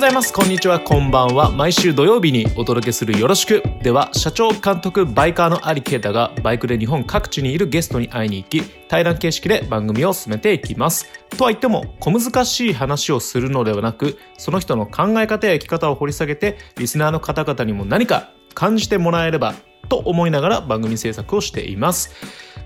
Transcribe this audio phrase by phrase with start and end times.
[0.00, 0.32] ございます。
[0.32, 0.80] こんにちは。
[0.80, 1.50] こんばんは。
[1.50, 3.62] 毎週土曜日にお届けするよろしく。
[3.82, 11.06] では社長監督バイカーのアリケータがバイクで日本各地にいるゲストに会いに行き対談形式で番組を進めていきます。
[11.36, 19.52] とは言っても小難しい話をするのではなくその人の考え方や生き方を掘り下げてリスナーの方々にも何か感じてもらえれば
[19.90, 22.14] と思いながら番組制作をしています。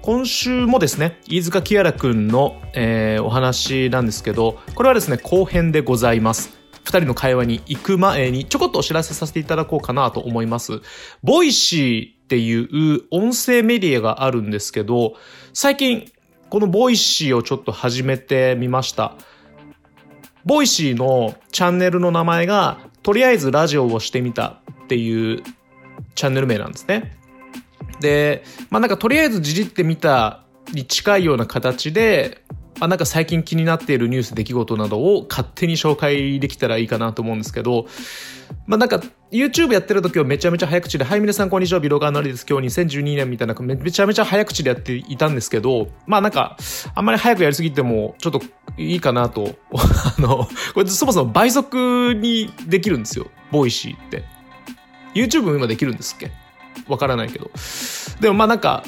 [0.02, 6.63] 今週もですね飯塚キアラくんの、えーお話なんですけどこれはですね後編でございます。
[6.84, 10.80] 2人の会話に行く前にちょこっとお知らせさせていただこうかなと思います。
[11.22, 15.14] Voicy っていう音声メディアがあるんですけど、
[15.52, 16.10] 最近
[16.50, 19.16] この Voicy をちょっと始めてみました。
[20.44, 25.42] Voicy のチャンネルの名前が、とりあえずラジオをしてみたっていう
[26.14, 27.16] チャンネル名なんですね。
[28.00, 32.42] で、まあなんかとりあえずじじってみたに近いような形で、
[32.80, 37.86] あなんか最近気になっているニュース出来事などを勝手に紹介できたらいいかなと思うんですけど、
[38.66, 39.00] まあなんか
[39.30, 42.44] YouTube やってる時はめちゃめちゃ早口で、はい皆さんこんにちは、ビロガーナリです。
[42.48, 46.56] 今日2012年みたいなめめちゃめちゃ早口でやっていたんですけど、まあなんか
[46.94, 48.40] あんまり早くやりすぎてもちょっと
[48.76, 49.54] いいかなと、
[50.18, 54.24] あの、これそもそも倍速にできるんですよ、 Voicy って。
[55.14, 56.32] YouTube も今できるんですっけ？
[56.88, 57.50] わからないけど。
[58.20, 58.82] でもまあなんか、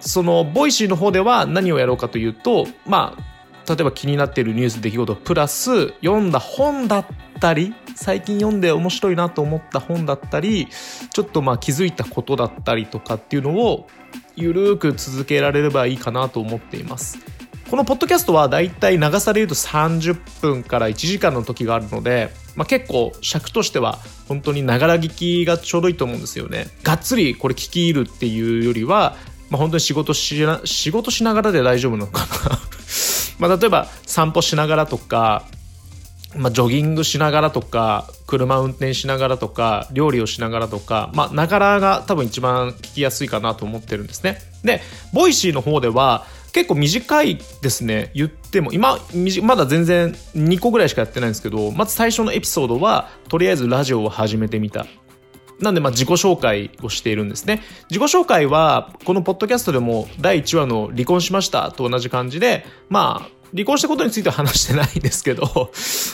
[0.00, 3.31] その、 Voicy の方では何をやろうかというと、まあ、
[3.68, 7.06] 例えば気になっているニュース出来事プラス読んだ本だっ
[7.40, 10.68] たり最近読んで面白いなと思った本だったり
[11.12, 13.88] ちょっとまあ気づいたことだったりとかっていうのを
[14.36, 17.18] ゆるーく続けられればいいかなと思っています。
[17.72, 26.66] このポッドキャストはだいたい長さで言うと30分から1時間の時があるので、まあ、結構尺としては本当にながら聞きがちょうどいいと思うんですよね。
[26.82, 29.16] がっつりこれ聞き入るっていうよりは
[29.52, 32.58] まあ、本当に仕事しな仕事しながらで大丈夫なのかな。
[33.50, 35.44] ま例えば散歩しながらとか、
[36.34, 44.38] まあ、ジョギングしながらとか車運転しながらとか料理をしながらとかまあながらが多分一番聞きやすいかなと思ってるんですね。
[44.64, 44.80] で
[45.12, 48.10] Voicy の方では結構短いですね。
[48.14, 48.98] 言っても今
[49.42, 54.86] まだ全然2個ぐらいしかやってないんですけどまず最初のエピソードはとりあえずラジオを始めてみた。
[55.62, 57.62] なんで、まあ、自己紹介をしているんですね。
[57.88, 65.70] 自己紹介は、このポッドキャストでも第1話の離婚しましたと同じ感じで、まあ、離婚したことについては話してないんですけど、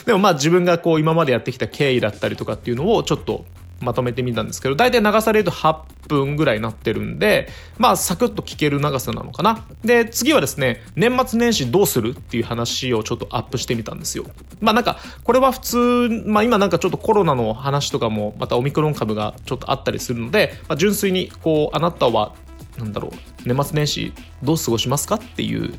[0.06, 3.44] でもまあ自分がこう今までやってきた経緯だったりとかっていうのをちょっと
[3.80, 9.64] まとめてみたんですけど、大体長さで言うと8分ぐらいになってるんで、まあサクッと聞ける長さなのかな。
[9.84, 14.24] で、次はですね、年末年始どうするっていう話をちょっとアップしてみたんですよ。
[14.60, 22.34] まあなんか、これは普通、まあ今なんかちょっとコロナの話とかも、またオミクロン株がちょっとあったりするので、まあ、純粋にこう、あなたは、
[22.78, 24.12] なんだろう、年末年始
[24.42, 25.74] どう過ごしますかっていう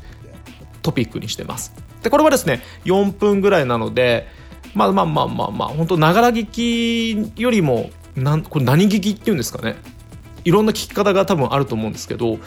[0.81, 1.73] トピックにしてます。
[2.03, 4.27] で、これはですね、4分ぐらいなので、
[4.73, 9.75] まあまあまあまあまあ、本当ながら聞きよりも、なんこれ何聞きっていうんですかね。
[10.45, 12.39] いろんな聞き方が多分あると思うんですけど、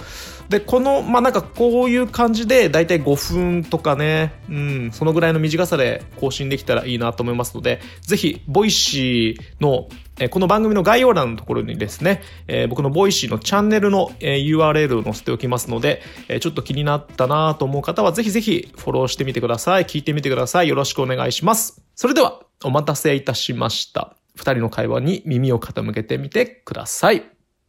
[0.48, 9.88] で、この、まあなんかこういう感じで、だいたい5分とかね、うん、そのぐらいの短さで更新できたらいいなと思いますので、ぜひ、 Voicy の、
[10.18, 19.84] えーこの番組の概要欄のところにですね、えー僕の Voicy のチャンネルの、えー URL を載せておきますので、えーちょっと気になったなと思う方は、ぜひぜひフォローしてみてください。
[19.84, 20.68] 聞いてみてください。
[20.68, 21.82] よろしくお願いします。
[21.94, 24.16] それでは、お待たせいたしました。
[24.36, 27.24] 二人の会話に耳を傾けてみてください。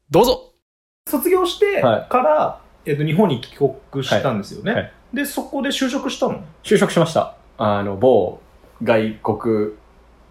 [0.10, 0.54] どうぞ
[1.10, 4.72] 卒業してはいから、えっと、日本に帰国したんですよね。
[4.72, 6.44] はいはいで、そこで就職したの？
[6.64, 7.36] 就職しました。
[7.60, 8.40] あの、某
[8.82, 9.74] 外国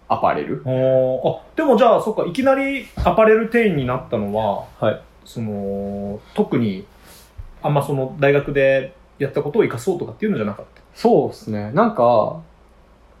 [0.09, 0.61] アパレル。
[0.65, 5.01] あでもじゃあ、そっか、いきなりアパレル店員になったのは、はい。
[5.23, 6.85] その、特に、
[7.61, 10.81] あんまその、大学でやったことを生かそうとかっていうのじゃなかった？
[10.95, 11.71] そうですね。
[11.71, 12.41] なんか、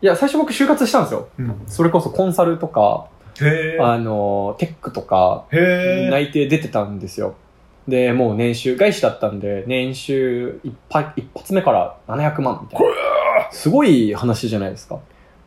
[0.01, 1.29] いや、最初僕就活したんですよ。
[1.67, 3.07] それこそコンサルとか、
[3.41, 5.45] へあの、テックとか。
[5.49, 7.35] 内定出てたんですよ。
[7.87, 13.51] で、もう年収、外資だったんで、年収一発一発目から700万みたいな。
[13.51, 14.99] すごい話じゃないですか。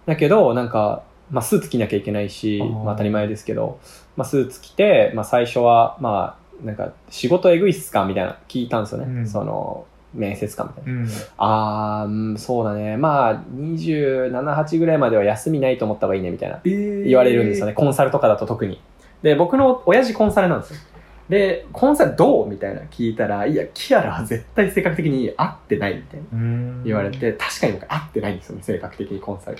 [0.04, 3.80] だけど、なんか、まあ、スーツ着なきゃいけないし、まあ、当たり前ですけど、
[4.16, 9.06] まあ、スーツ着て、まあ、最初は、まあ、なんか、仕事えぐいっすかみたいな、聞いたんですよね。
[9.06, 11.00] うんその、面接官みたいな。
[11.00, 11.08] うん。
[11.36, 12.96] あー、うんそうだね。
[12.96, 16.60] まあ、27、8ぐらいまでは休みないと思った方がいいね、みたいな。
[16.64, 17.72] 言言われるんですよね。
[17.72, 18.80] コンサルとかだと特に。
[19.22, 20.80] で、僕の親父コンサルなんですよ。
[21.28, 29.58] で、コンサルどうみたいな聞いたら、いや、キアラは絶対性格的に合ってないみたいなうん言われて、確かに僕合ってないんですよね、性格的にコンサル。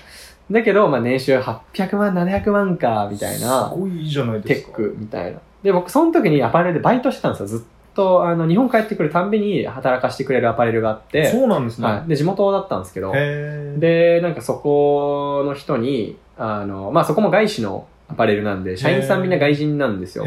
[0.51, 4.73] だけど、まあ年収800万、700万か、みたいな、すごいいいじゃないテですか。
[4.73, 5.41] ックみたいな。
[5.63, 7.47] で、僕その時にアパレルでバイトしてたんですよ。
[7.47, 7.61] ずっ
[7.95, 11.89] と、あの、日本帰ってくるたんびに働かしてくれるアパレルがあって、そうなんですね。
[11.89, 12.09] はい。
[12.09, 20.25] で、地元だったんですけど、で、なんかそこの人に、あの、まあそこも外資のアパレルなんで、社員さんみんな外人なんですよ。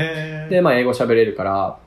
[0.49, 1.77] で、まあ英語喋れるから、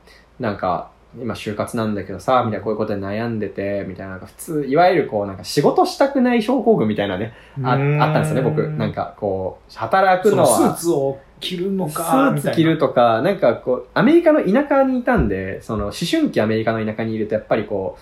[0.40, 0.90] なんか、
[1.20, 8.66] 今就活なんだけどさ、みたいなこういうことで悩んでて、みたいな、なんか普通、いわゆるこう、なんか仕事したくない症候群みたいなね、ああったんですよね、僕。
[8.66, 10.46] なんかこう、働くのは。
[10.46, 17.98] スーツを着るのスか、ーツ着るとか、なんかこう、アメリカの田舎にいたんで、その思春期アメリカの田舎にいると、やっぱりこ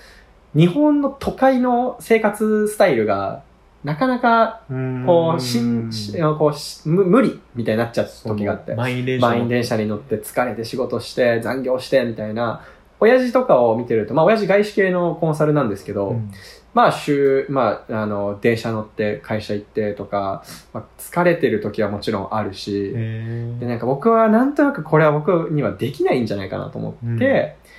[0.54, 3.42] う、日本の都会の生活スタイルが、
[3.84, 4.60] なかなか、
[5.06, 8.74] こう、しん、しこうし無無理みたいになっちゃった時があって。
[8.74, 12.62] 満員電車満員電車に乗って疲れて仕事して残業してみたいな、
[12.98, 16.30] 親父とかを見てると、まあ親父外資系のコンサルなんですけど、うん。
[16.74, 20.44] まあ週、まああの、電車乗って会社行ってとか、
[20.74, 27.70] まあ、疲れてる時はもちろんあるし、へで、なんか僕はなんとなくこれは僕にはできないんじゃないかなと思って、うん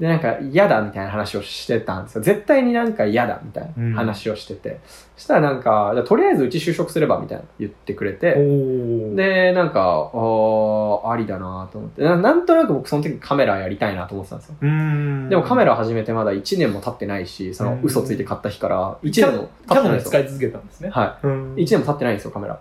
[0.00, 2.22] で、なんか嫌だみたいな話をしてたんですよ。
[2.22, 4.80] 絶対になんか嫌だみたいな話をしてて。
[5.16, 12.16] そしたらなんか、じゃあとりあえずうち就職すればみたいな言ってくれて、ーで、なんか、おーありだなと思ってな。
[12.16, 14.56] なんとなく僕その時カメラやりたいなと思ってたんですよ。
[14.60, 20.10] うんでもカメラ始めてまだ1年も経ってないし、その嘘ついて買った日から1キャ年も経ってないんですよ。
[20.10, 20.90] 使い続けたんですね。
[20.90, 21.62] はうんい。
[21.62, 22.58] 1年も経ってないんですよ、カメラ。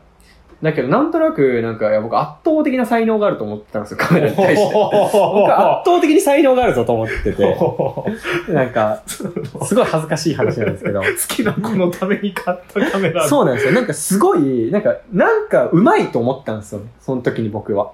[0.63, 4.73] だけど、なんとなく、なんか、いや僕圧倒的な才能があると思ってたんですよ、カメラに対して。
[4.73, 7.57] 僕は圧倒的に才能があるぞと思ってて、
[8.47, 11.01] なんか、すごい恥ずかしい話なんですけど。
[11.01, 13.27] 好きな子のために買ったカメラ。
[13.27, 13.73] そうなんですよ。
[13.73, 16.87] なんかすごい、なんか、なんかうまいと思ったんですよね。
[17.01, 17.91] その時に僕は。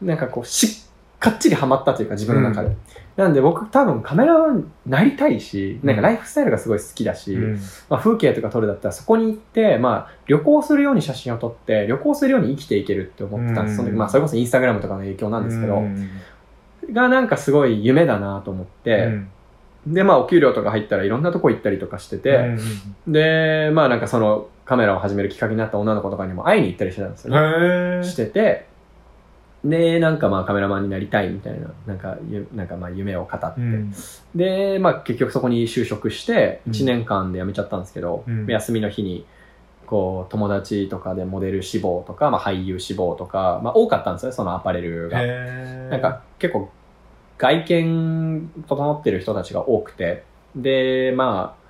[0.00, 2.70] なんかこう、しっかっちりハマったというか自分の中で。
[3.16, 7.60] なんで僕多分カメラマンになりたいし、なんかライフスタイルがすごい好きだし、うん。
[7.88, 13.72] まあ、風景とか撮るだったらそこに行って、まあ旅行するように写真を撮って、旅行するように生きていけるって思ってたんです。
[13.72, 13.76] うん。
[13.78, 16.10] その時まあそれこそインスタグラムとかの影響なんですけど、うん。
[16.92, 19.20] がなんかすごい夢だなと思って、
[19.86, 22.56] でまあお給料とか入ったらいろんなとこ行ったりとかしてて、
[23.06, 28.04] で、まあなんかそのカメラを始めるきっかけになった女の子とかにも会いに行ったりしてたんですよね。
[28.04, 28.66] してて、
[29.64, 33.94] で、なんかまあカメラマンになりたいみたいな、なんかゆ、なんかまあ夢を語って、うん。
[34.34, 36.72] で、まあ結局そこに就職して、うん。
[36.72, 38.46] 1年間で辞めちゃったんですけど、うん。
[38.46, 39.26] 休みの日に、
[39.86, 45.20] こう、友達とかでモデル志望とか、まあ俳優志望とか、まあ多かったんですよね、そのアパレルが。
[45.90, 46.70] なんか結構
[47.40, 50.24] 外見整ってる人たちが多くて、
[50.54, 51.60] で、まあ、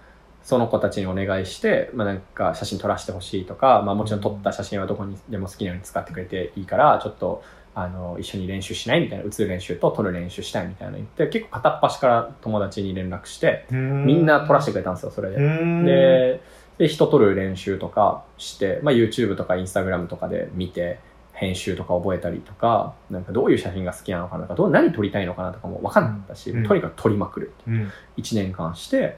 [0.42, 7.42] その子たちにお願いして、まあなんか写真撮らせてほしいとか、まあもちろん撮った写真はどこにでも好きなように使ってくれていいから、ちょっと、
[7.74, 15.36] あの、一緒に練習しないみたいな、映る練習と撮る練習したいみたいなの言って、結構片っ端から友達に連絡して、みんな撮らせてくれたんですよ、それで。
[15.36, 15.84] うん。
[15.84, 16.40] で、
[16.78, 20.98] で、人撮る練習とかして、まあ YouTube とか Instagram とかで見て、
[21.32, 26.66] 編集とか覚えたりとか、なんかどういう写真が好きなのかなとか、どう何撮りたいのかなとかも分かんなかったし、うん。
[26.66, 27.52] とにかく撮りまくる。
[27.66, 27.90] うん。
[28.18, 29.16] 1年間して、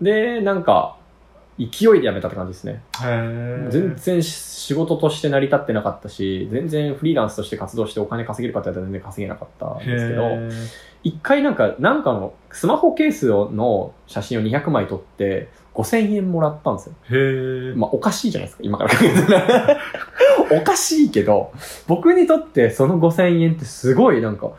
[0.00, 0.96] で、なんか、
[1.58, 1.64] 勢
[1.96, 2.82] いで辞めたって感じですね。
[3.70, 10.22] 全然仕事として成り立ってなかったし、全然フリーランスとして活動してお金稼げるかって言ったら全然稼げなかったんですけど、
[11.04, 16.94] 一回なんか、なんかのスマホケースの写真を200枚撮って5000円もらったんですよ。
[17.10, 19.78] へーまあ、おかしいじゃないですか、今から。
[20.56, 21.52] おかしいけど、
[21.86, 24.50] 僕にとってその5000円ってすごいなんか、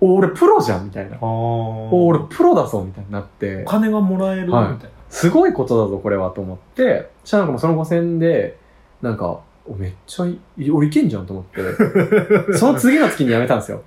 [0.00, 1.18] お俺プロじゃんみたいな。
[1.20, 4.78] 俺プロだぞみたいになってお、金がもらえるみたいはいな。
[5.10, 8.56] すごいことだぞこれはと思って、そしたらなんかもうその5000円で、
[9.02, 11.62] なんか、おめっちゃいい、俺いけんじゃんと思って、
[12.56, 13.82] その次の月に辞めたんですよ。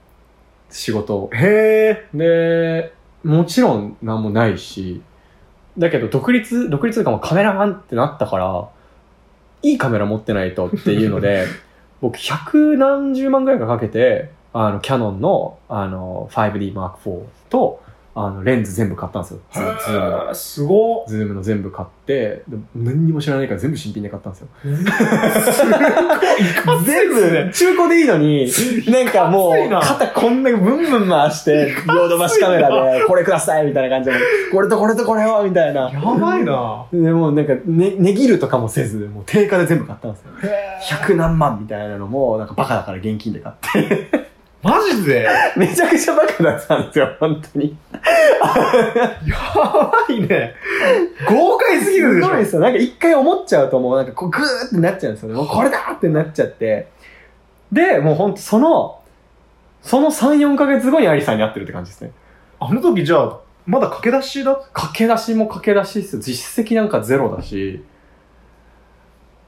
[0.69, 1.29] 仕事を。
[1.33, 2.93] へで、
[3.24, 5.01] もちろん何もないし、
[5.77, 8.69] だけど独立、独立とかもうカメラマンってなったから、
[9.62, 11.45] いいカメラ持ってないとっていうので、
[12.01, 17.81] 僕百何十万ぐらいかかけて、あの、キャノンの、あの、5D Mark IV と、
[18.15, 19.39] あの、レンズ全部買ったんですよ。
[19.51, 20.29] ズズームの。
[20.29, 24.48] ーすごっズームの全部買って、で何にも知らないから全部新品で買ったんですよ。
[26.86, 28.51] 全部、中古でいいのに、
[28.88, 34.17] なんかもう、肩こんなブンブン回して、ヨドバシカメラで、これくださいみたいな感じで、
[34.51, 35.89] これとこれとこれをみたいな。
[35.89, 40.27] やばいなで、もうなんか、ね、値切るとかもせず、もう定価で全部買ったんですよ。
[41.00, 44.32] 100何万みたいなのも、なんかバカだから現金で買って。
[44.63, 45.27] マジで？
[45.58, 47.75] めちゃくちゃバカだったんですよ、本当に。
[49.27, 50.55] やばいね
[51.29, 52.62] 豪快すぎるでしょすごいですよ。
[52.62, 55.36] なんか一回思っちゃうともうなんかこうグーってなっちゃうんですよね。
[55.36, 56.88] もうこれだってなっちゃって。
[57.72, 59.00] で、もうほんとその、
[59.82, 62.12] その3、4ヶ月後にアリさんに会ってるって感じですね。
[62.60, 66.22] あの時じゃあまだ駆け出しだっ駆け出しも駆け出しですよ。
[66.22, 67.84] 実績なんかゼロだし。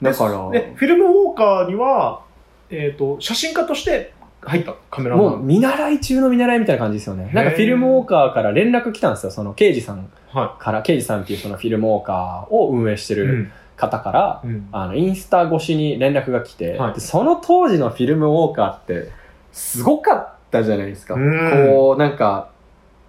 [0.01, 2.21] だから、でフィルムウォーカーには
[2.69, 4.13] えっ、と写真家として
[4.45, 7.31] 入ったカメラマンもう見習い中の見習いみたいな感じですよね。
[7.33, 9.31] なんかフィルムウォーカーから連絡来たんですよ。
[9.31, 13.51] その刑事さんはから、刑事さんっていうそのフィルムウォーカーを運営してい、る、うん。
[13.77, 14.67] 方から、うん。
[14.71, 16.93] あの、インスタ越しに連絡が来て、はい。
[16.93, 19.11] でその当時のフィルムウォーカーって、
[19.51, 21.15] すごかったじゃないですか。
[21.15, 21.67] うん。
[21.67, 22.49] こう、なんか、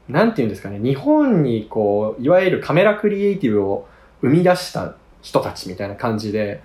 [0.09, 3.87] なんていうんですかね、日本にこう、いわゆるカメラクリエイティブを
[4.21, 6.63] 生み出した人たちみたいな感じで、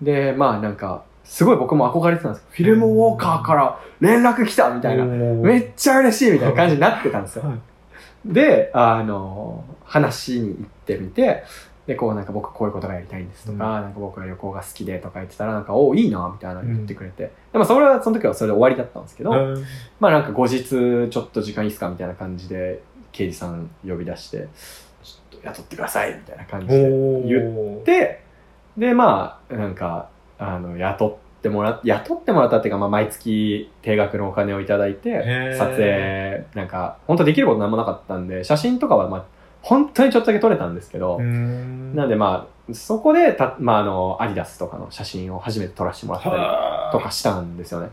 [0.00, 5.04] で、まあなんか、すごい僕も憧れてたんですフィルムウォーカーから連絡来たみたいな。
[5.04, 7.44] めっちゃ嬉しいみたいな感じになってたんですよ。
[7.44, 7.58] はい。
[8.26, 11.44] で、あの、話に行ってみて、
[11.86, 17.32] で、こうなんか僕こういうことがやりたいんですとか、なんか僕は旅行が好きでとか言ってたら、なんか、おいいな、みたいなの言ってくれて。
[17.52, 19.64] でもそれは、その時はそれで終わりだったんですけど、うん。
[19.98, 24.48] まあなんか後日、ちょっと時間いいっすかみたいな感じで、刑事さん呼び出して、
[25.02, 26.88] ちょっと雇ってくださいみたいな感じで
[27.26, 28.22] 言っって、
[28.76, 30.08] で、まあ、なんか、
[30.42, 31.08] あの、雇
[31.38, 39.24] ってもらっ、雇ってもらったっていうか、まあ、毎月定額のお金をいただいて撮影、なんか、本当できることなんもなかったんで、写真とかは、まあ、
[39.62, 46.36] 本当にちょっとだけ撮れたんですけど、なんでまあ、そこで、た、まあ、あの、アディダスとかの写真を初めて撮らせてもらったり
[46.92, 47.90] とかしたんですよね。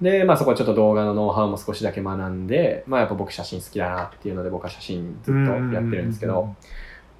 [0.00, 6.54] で、まあそこはちょっと動画のノウハウも少しだけ学んで、まあやっぱ僕写真好きだなっていうので僕は写真ずっとやってるんですけど、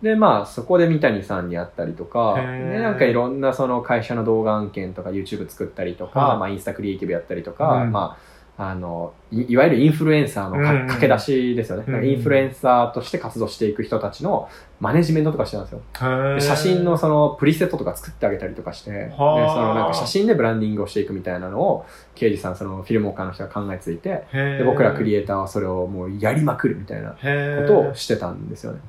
[0.03, 6.39] で、まあそこで三谷さんに会ったりとか、で、なんかいろんなその会社の動画案件とか YouTube 作ったりとか、はい。
[6.39, 7.93] まあインスタクリエイティブやったりとか、うん。
[7.93, 14.49] まあ、あのい、いわゆるインフルエンサーのかうん駆け出しですよね、うんインフルエンサーとして活動していく人たちの
[14.81, 16.35] マネジメントとかしてたんですよ。
[16.35, 27.17] で写真のそのプリセットとか作ってあげたりとかして、でそはあのなんか写真でブランディングをしていくみたいなのを、刑事さん、そのフィルモーカーの人が考えついて、で僕らクリエイターはそれをもうやりまくるみたいなこ
[27.67, 28.81] とをしてたんですよね。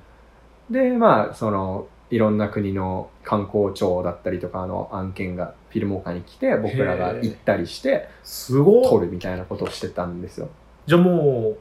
[0.69, 10.49] で、まあ、その、いろんな国の観光庁だったりとかの案件がフィルモーカーに来て、僕らが行ったりして、すごい撮るみたいなことをしてたんですよ。
[10.85, 11.57] じゃあもう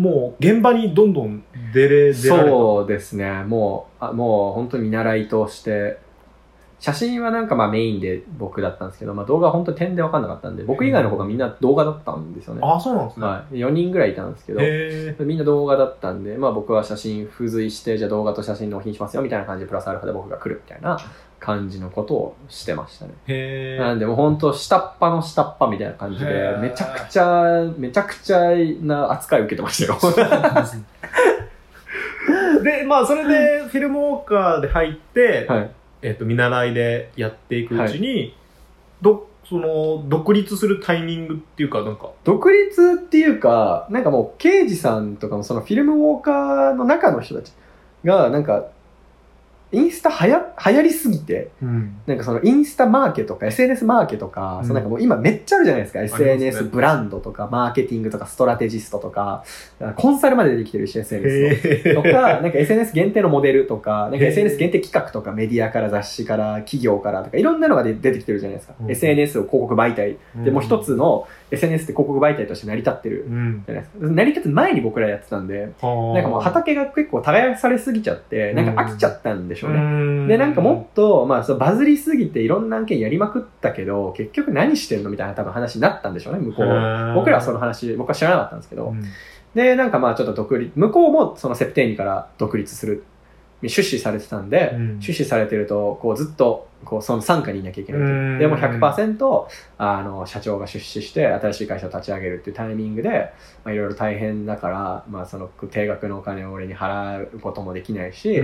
[0.00, 1.42] もう現場にどんどん
[1.74, 3.42] 出れ出られたそうですね。
[3.44, 5.98] もう、あもう本当に見習いとして、
[6.80, 12.62] 写真はなんかまあメインで僕だったんですけど、まあ動画は本当に点で分かんなかったんで、僕以外の子がみんな動画だったんですよね。
[12.64, 13.56] あそうなんですね、はい。
[13.56, 20.98] 4人ぐらいいたんですけど、へみんな動画だったんで、まあ僕は写真付随して、じゃあ動画と写真納品しますよみたいな感じでプラスアルファで僕が来るみたいな
[21.38, 23.12] 感じのことをしてましたね。
[23.26, 28.40] えへなんでもう本当下っ端の下っ端みたいな感じへで、ーめちゃくちゃ、めちゃくちゃ
[28.80, 29.98] な扱い受けてましたよ。
[32.62, 35.70] でまあそれでフィルムウォーカーで入って、はい。
[36.02, 38.34] えっと見習いでやっていくうちに、
[39.02, 42.10] どその独立するタイミングっていうかなんか。
[42.22, 47.52] 独立っていうか、なんかもう、刑事さんとかもそのフィルムウォーカーの中の人たち
[48.04, 48.66] が、なんか、
[49.72, 56.02] インスタはや、流行りすぎて、うんなんかそのインスタマーケとか SNS マーケとか、うんそのなんかもう今めっちゃあるじゃないですか。
[56.02, 59.44] SNS ブランドとか、マーケティングとか、ストラテジストとか、
[59.96, 62.02] コンサルまでできてるし、SNS の。
[62.02, 68.74] とか、なんか SNS 限定のモデルとか、なんか SNS 限定企画とか、メディアから雑誌から、企業からとか、いろんなのが出出てきてるじゃないですか。
[68.80, 70.16] うん SNS を広告媒体。
[70.44, 74.06] で、もう一つの SNS って広告媒体として成り立ってるうんじゃないですか。
[74.06, 79.80] 成り立つ前に僕らやってたんで、ななんかもう畑が結構耕されすぎちゃって、なんか飽きちゃったんでしょうね。
[79.80, 87.14] ねで、なんかもっと、まあ、そうバズりすぎていろんな案件やりまくったけど、結局何してんのみたいな多分話になったんでしょうね、向こう。
[87.14, 88.94] 僕らはその話、僕は知らなかったんですけど。
[89.54, 93.02] で、なんかまあちょっと独立、向こうもそのセプテーニから独立する、
[93.68, 95.00] 出資されてたんで、うん。
[95.00, 98.06] 出資されてると、こうずっと、こうその傘下にいなきゃいけないと。
[98.06, 98.38] うん。
[98.38, 99.46] でも100%、
[99.78, 103.32] あの、社長が出資して新しい会社を立ち上げるっていうタイミングで、
[103.64, 108.40] まあいろいろ大変だから、まあその定額のお金を俺に払うこともできないし、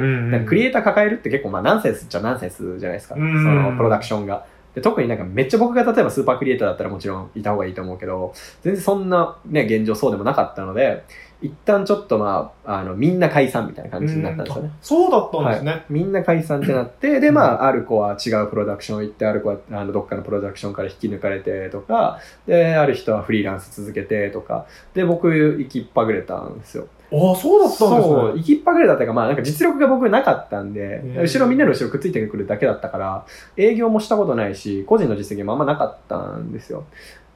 [0.47, 3.15] クリエイター抱えるって結構まあナンセンスっちゃナンセンスじゃないですか。
[3.15, 3.63] そうん。
[3.63, 4.45] のプロダクションが。
[4.75, 11.03] で特になんかめっちゃ僕が例えばスーパークリエイターだったらもちろんいた方がいいと思うけど、全然そんなね、現状そうでもなかったので、
[11.43, 14.71] 一旦ちょっとまあ、あの、みんな解散みたいな感じになったんですよね。
[14.81, 26.89] そうだったんですね、はい、みんな解散ってなって、で、まあ、ある子は違うプロダクション行って、ある子はあのどっかのプロダクションから引き抜かれてとか、で、ある人はフリーランス続けてとか、で、僕、行きっぱぐれたんですよ。
[27.13, 33.27] ああそうだったんですねそう、行きっぱぐれたっていうか、まあなんか実力が僕なかったんで後ろみんなの後ろくっついてくるだけだったから、
[33.57, 36.85] 営業もしたことないし、個人の実績もあんまなかったんですよ。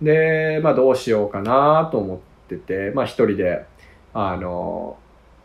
[0.02, 3.64] で、まあどうしようかなと思ってて、まあ一人で、
[4.14, 4.97] あの、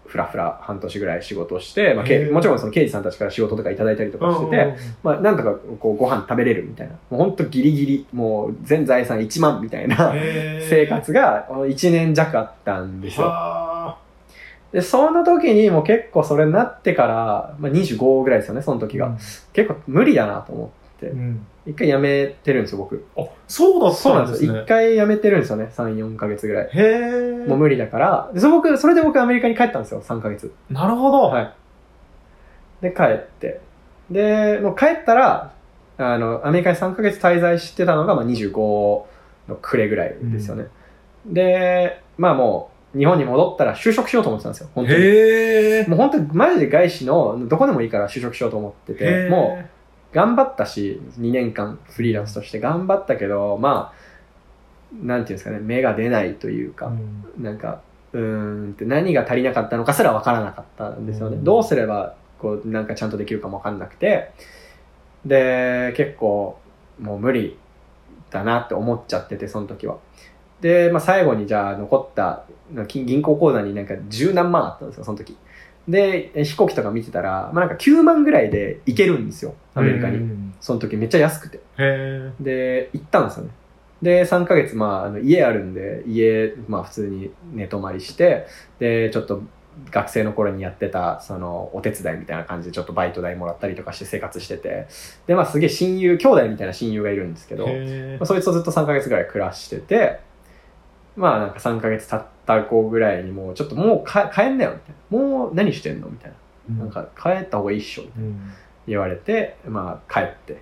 [0.07, 6.93] ふらふら半年ぐらい仕事をして、まあ、もちろんその刑事さんたちから仕事とかいただいたりとかしてて、まあなんとかこうご飯食べれるみたいな。
[7.10, 10.13] もうほんとギリギリ、もう全財産1万みたいな
[10.69, 13.27] 生活が1年弱あったんですよ。
[13.27, 13.98] は
[14.72, 19.17] で、その時にもう結構それになってから、まあ、25ぐらいですよね、その時が。
[19.53, 21.07] 結構無理だなと思って。
[21.07, 23.05] う、ん一回辞めてるんですよ、僕。
[23.17, 26.65] あそうだったんです一ね回辞めてるんですよね、3、4ヶ月ぐらい。
[26.65, 30.53] へえもう無理だから、でそ僕、それで僕アメリカに帰ったんですよ、3ヶ月。
[30.69, 31.53] なるほど、はい。
[32.81, 33.62] で、帰って。
[34.12, 35.53] で、もう帰ったら、
[35.98, 38.51] あの、アメリカに3ヶ月滞在してたのが、まあ、25
[39.48, 40.67] の暮れぐらいですよね。
[41.25, 44.98] で、まあもう、日本に戻ったら就職しようと思ってたんですよ、本当に。
[44.98, 45.86] へえ。
[45.88, 49.65] もう本当にマジで外資のどこでもいいから就職しようと思ってて、もう
[50.15, 57.81] 頑張ったし、2年間フリーランスとして頑張ったけど、まあ、なんていうんですかね、芽が出ないというか、うんなんか、
[58.13, 61.36] うーんって何が足りなかったのかすら分からなかったんですよね。
[61.36, 64.31] うんどうすれば、こう、なんかちゃんとできるかも分かんなくて、
[65.25, 66.60] で、結構、
[66.98, 67.57] もう無理
[68.31, 69.98] だなって思っちゃってて、その時は。
[70.62, 72.45] で、まあ最後にじゃあ残った、
[72.88, 75.36] 金銀行口座になんか十何万あったんですよ、その時。
[75.87, 80.17] で、え飛行機とか見てたら、まあなんか9万ぐらいで行けるんですよ、アメリカに。
[80.17, 81.59] うんその時めっちゃ安くて。
[81.77, 83.51] へで、行ったんですよね。
[84.01, 88.47] で、3ヶ月、まあ、あの家あるんで、家、まあ普通に寝泊まりして、
[88.79, 89.43] で、ちょっと
[89.91, 94.87] 学生の頃にやってた、その、お手伝いみたいな感じでちょっとバイト代もらったりとかして生活してて、
[95.27, 100.19] で、まあすげえ親友、兄弟みたいな親友がいるんですけど、まえあ、そいつとずっと3ヶ月ぐらい暮らしてて、
[101.15, 105.17] まあなんか3ヶ月経った子ぐらいにもうちょっともうか帰んなよみたいな。
[105.17, 106.38] もう何してんのみたいな。
[106.79, 108.51] なんか帰った方がいいっしょみたいなうん
[108.88, 110.62] 言われて、まあ帰って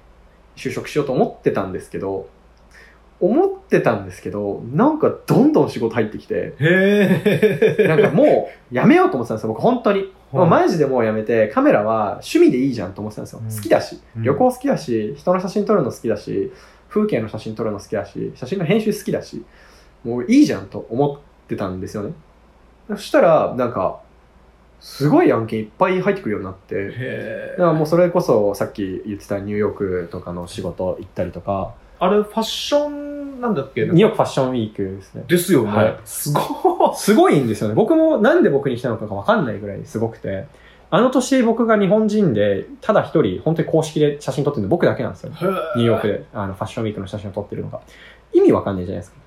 [0.55, 2.27] 就職しようと思ってたんですけど、
[3.19, 6.53] 思ってたんですけど、なんかどんどん仕事入ってきて。
[7.87, 10.11] なんかもうやめようと思ってたんですよ、僕本当に。
[10.31, 13.41] もうマジでもうやめて、カメラは趣味でいいじゃんと思ってたんですよ。
[13.43, 16.51] うん好きだし、うん旅行好きだし、人の写真撮るの好きだし、
[16.89, 19.43] 風景の写真撮るの好きだし、写真の編集好きだし、
[20.03, 22.13] もういいじゃんと思ってたんですよね。
[22.89, 24.01] そしたら、なんか、
[24.79, 33.83] すごい案件いっぱい入ってくるようになって、へだからもうそれこそさっき言ってたニューヨークとかの仕事行ったりとか、あれ、ファッションなんだっけ？
[33.85, 35.23] ニューヨークファッションウィークですね。
[35.25, 35.69] ですよね。
[35.69, 36.97] はいすごい。
[36.97, 37.75] すごいんですよね。
[37.75, 40.47] 僕もなんで僕に来たのかがわかんないぐらいすごくて、
[40.89, 45.29] あの年僕が日本人で、ただ一人、本当に公式で写真撮ってるの僕だけなんですよ。
[45.29, 47.79] ニューヨークで、あの、ファッションウィークの写真を撮ってるのが。
[48.33, 49.17] 意味わかんないじゃないですか。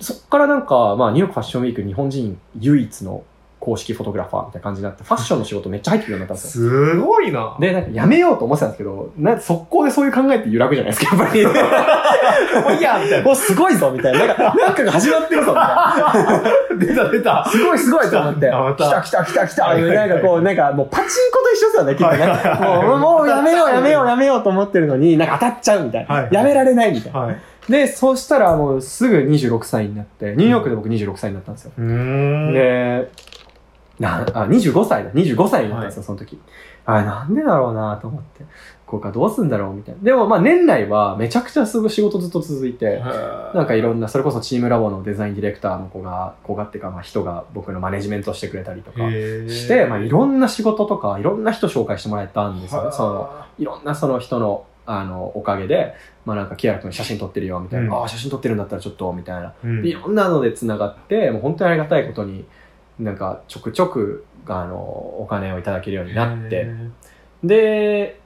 [0.00, 3.22] そっからなんか、まあ、ニューヨークファッションウィーク日本人唯一の
[3.60, 6.70] 公式フォトグラファーみたいな感じになって、ファッションの仕事めっちゃ入ってくるようになったんですよ。
[6.96, 7.56] すごいな。
[7.60, 11.44] で、なんかやめようと思ってたんですけど、な速攻でそういう考えって揺らぐじゃないですか、やっぱり。
[11.44, 11.52] も
[12.70, 13.24] ういいや、みたいな。
[13.26, 14.26] もうすごいぞ、みたいな。
[14.26, 15.66] なんか、なんかが始まってるぞ、みたい
[16.24, 16.42] な。
[16.86, 17.48] 出た出た。
[17.50, 18.50] すごいすごいと思って。
[18.50, 19.74] 来た来た来た来た。
[19.74, 22.86] なんかこう、なんかもうパチンコと一緒ですよね、きっとね。
[22.86, 26.14] もう、もうやめようやめようやめようと思ってるのに、なんか当たっちゃうみたいな。
[26.14, 27.20] はいやめられないみたいな。
[27.20, 27.36] はい。
[27.68, 31.72] で、そうしたらもうすぐ26歳になって、ニューヨークで僕26歳になったんですよ。
[31.76, 33.10] で、
[34.00, 35.10] な、あ、25歳だ。
[35.10, 36.40] 25歳になったんですよ、その時。
[36.86, 38.44] あ、なんでだろうなと思って。
[38.86, 40.02] こうか、どうすんだろうみたいな。
[40.02, 42.98] でもまあ年内はめちゃくちゃすごい仕事ずっと続いて、
[43.54, 52.92] なんかいろんな、それこそチームラボのデザインディレクターの子が、子がっていうか、まあ人が僕のマネジメントしてくれたりとかして、まあいろんな仕事とか、いろんな人紹介してもらえたんですよね。
[52.92, 57.86] その、いろんなその人の、あの、おかげで、まあなんか、キアラ君写真撮ってるよ、みたいな。
[57.86, 59.54] うんああ、写真撮ってるんだったらちょっと、みたいな。
[59.62, 62.44] うんでいろんなので繋がって、もう本当にありがたいことに、
[63.00, 66.68] なんか、ちょくちょく、あの、お金をいただけるようになって、
[67.42, 68.20] で、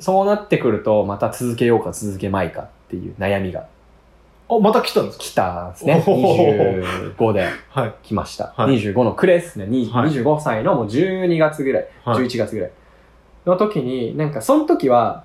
[0.00, 3.66] そうなってくると、また続けようか続けまいかっていう悩みが。
[4.48, 5.24] あ、また来たんですか？
[5.24, 6.04] 来たんですね。
[6.06, 7.94] お25ではい。
[8.02, 8.52] 来ました。
[8.56, 8.76] はい。
[8.78, 9.66] 25の暮れですね。
[9.66, 10.10] にはい。
[10.10, 12.24] 25歳のもう12月ぐらい、はい。
[12.24, 12.70] 11月ぐらい。
[13.46, 15.24] の時に、なんかその時は、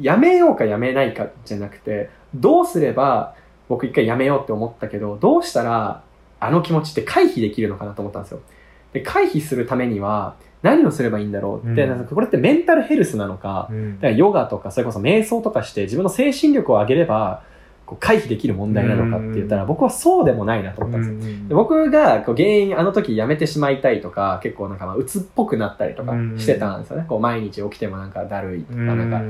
[0.00, 3.34] やめようかやめないかじゃなくて、どうすれば
[3.68, 6.02] 僕一回やめようって思ったけど、どうしたら
[6.40, 8.40] あの気持ちって回避できるのかなと思ったんですよ。
[8.92, 11.72] で、回避するためには何をすればいいんだろう？
[11.72, 17.42] って、うんなんかこれってメンタルヘルスなのか、うんだからヨガとかそれこそ瞑想とかして自分の精神力を上げれば
[17.86, 21.48] こう回避できる問題なのかって言ったらうん僕はそうでもないなと思ったんですよ。
[21.48, 27.06] で僕がこう原因あの時やめてしまいたいとか結構なんかまあ鬱っぽくなったりとかしてたんですよね。
[27.08, 29.20] こう毎日起きてもなんかだるいとかなんか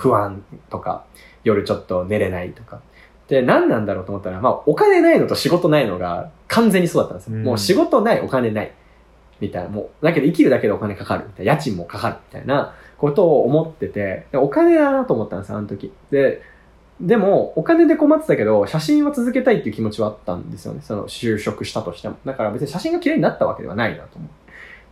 [0.00, 1.04] 不安とか
[1.44, 2.80] 夜ちょっと寝れないとか。
[3.28, 7.36] で何なんだろうと思ったらまあお金ないのと仕事ないのが完全にそうだったんですよ。
[7.36, 8.72] うんもう仕事ないお金ない
[9.40, 9.68] みたいな。
[9.68, 11.52] もうだけど生きるだけでお金かかるみたいな。
[11.52, 15.92] 家賃もかかるみたいなことを思っててでお金だなと思ったんですよあの時。
[16.10, 16.42] で
[17.00, 20.80] でも、お金で困ってたけど、写真は続けたいっていう気持ちはあったんですよね。
[20.82, 22.16] その、就職したとしても。
[22.24, 24.28] だから別に写真が綺麗になったわけではないなと思う。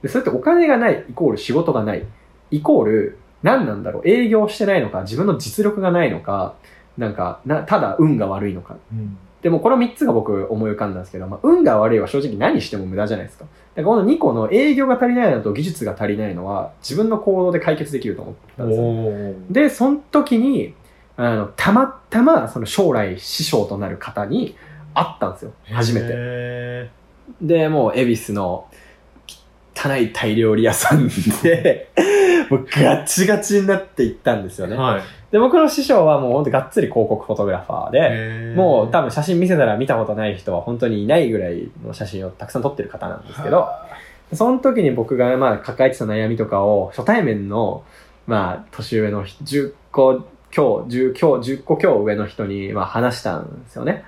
[0.03, 2.05] で、それってお金がない、イコール仕事がない、
[2.53, 6.55] イコール、何なんだろう、営業してないのか、自分の実力がないのか、
[6.99, 8.77] なんか、な、ただ運が悪いのか。
[8.93, 13.45] うんでもこの3つが僕思い浮かんだんですけど、まあ、運が悪いは正直何しても無駄じゃないですか。
[13.45, 19.35] だからこの2個の営業が足りないのと技術が足りないのは自分の行動で解決できると思ったんですよ。
[19.49, 20.75] で、その時に、
[21.17, 24.57] あの、たまたま、その将来師匠となる方に
[24.95, 25.53] 会ったんですよ。
[25.71, 26.07] 初めて。
[26.11, 26.91] へ
[27.41, 28.67] で、もう、恵比寿の
[29.77, 31.09] 汚いタイ料理屋さん
[31.43, 31.91] で、
[32.51, 34.77] もうガッチガチになっていったんですよね。
[34.77, 35.03] はい。
[35.31, 43.69] で、僕の師匠はもうほんとがっつり広告フォトグラファーで、もう多分写真見せたら見たことない人は本当にいないぐらいの写真をたくさん撮ってる方なんですけど、
[44.33, 47.85] その時に僕がまあ抱えてた悩みとかを初対面の
[48.27, 54.05] まあ年上の人10個今日10今日10個今日上の人にまあ話したんですよね。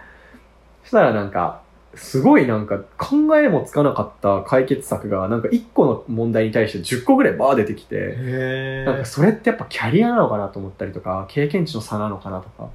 [0.83, 1.63] そしたらなんか
[1.95, 12.69] すごいなんか考えもつかなかった解決策がなんか1個の問題に対して10個ぐらいバー出てきて、へなんかそれってやっぱキャリアなのかなと思ったりとか経験値の差なのかなとか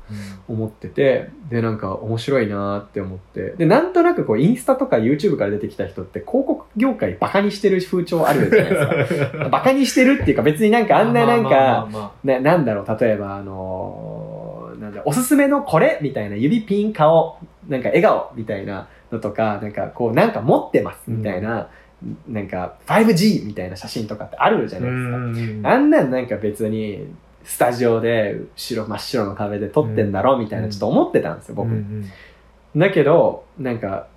[0.47, 9.49] 思ってて、で、なんか面白いなーって思って、で、なんとなくこう、インスタとか YouTube から出てきた人って広告業界バカにしてる風潮あるじゃないですか。
[9.49, 11.87] バカにしてるっていうか別になんかあんななんか、
[12.23, 21.69] なんだろう、例えばあのーなんだ、おすすめのこれみたいな指ピン顔、なんか笑顔みたいなのとか、なんかこう、なんか持ってますみたいな、
[22.27, 25.17] なんか 5G みたいな写真とかってあるじゃあないですか。
[25.17, 27.07] うんあんなんなんか別に、
[27.45, 31.69] スタジオで後ろ真っ白の壁で撮ってんだろみたいなちょっと思ってたんですよ、僕。
[31.69, 32.09] うん
[32.75, 34.07] だけど、なんか、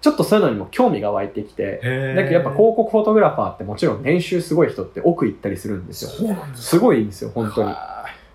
[0.00, 6.36] ちょっとそういうのにも興味が湧いてきて、へーだけどやっぱ広告フォトグラファーってもちろん年収すごい人って奥行ったりするんですよ。
[6.54, 7.74] すごいんですよ、本当に。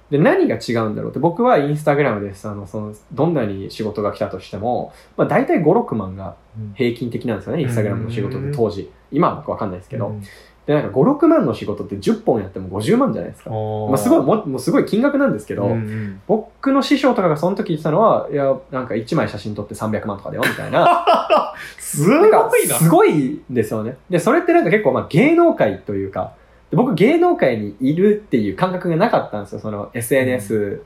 [0.10, 2.48] はで、何が違うんだろうって、僕はインスタグラムです。
[2.48, 6.36] あの、その、どんなに仕事が来たとしても、まあ大体5、6万が
[6.76, 8.92] 平均的なんですよね、インスタグラムの仕事って当時。
[9.12, 10.08] 今は僕わかんないですけど。
[10.08, 10.22] うん
[10.68, 13.50] で、なんか5、6万の仕事って10本やっても50万じゃないですか。
[13.50, 21.06] まあすごい、ももうすごい金額なんですけど、うんうん僕の師匠とかがその時言ってたのは、いや、なんか1枚写真撮って300万とかだよ、みたいな。
[21.80, 22.76] すごいな。
[22.76, 23.96] すごいんですよね。
[24.10, 30.82] で、それってなんか結構まあ芸能界というか、で僕芸能界にいるっていう感覚がなかったんですよ、その SNS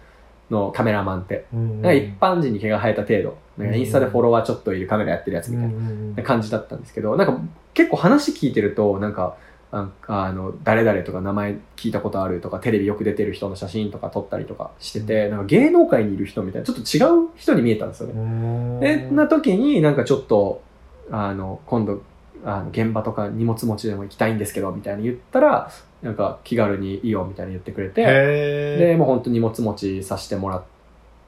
[0.51, 1.45] のカメラマンって。
[1.53, 3.37] うんなんか一般人に毛が生えた程度。
[3.57, 5.73] なんかインスタでフォロワーちょっといるカメラやってるやつみたいな。
[6.17, 7.39] な感じだったんですけど、なんか
[7.73, 9.35] 結構話聞いてると、なんか、
[9.71, 18.97] ああの、誰々とか名前聞いたことあるとか、テレビよく出てる人の写真とか撮ったりとかしてて、なんか芸能界にいる人みたいな、ちょっと違う人に見えたんですよね。
[18.97, 20.61] で、な時になんかちょっと、
[21.09, 22.01] あの、今度、
[22.43, 30.63] あの現場とか荷物持ちでも行きたいんですけど、みたいに言ったら、なんか気軽にいいよみたいに言ってくれて、へで、もう本当荷物持ちさせてもらっ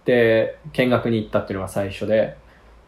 [0.05, 2.35] て、見学に行ったっていうのが最初で、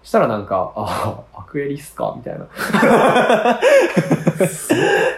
[0.05, 2.45] したらなんか、あ、アクエリっすかみたいな。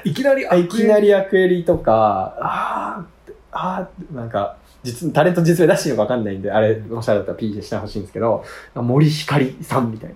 [0.06, 10.16] いきなり、 いきなりアクエリとか、あーあーなんか、実、タレント実名出していいのかわかんないんで、あれ、もしあれだったら P でしてほしいんですけど、森光さんみたい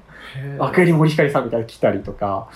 [0.58, 0.66] な。
[0.68, 2.48] アクエリ森光さんみたいなの来たりとか、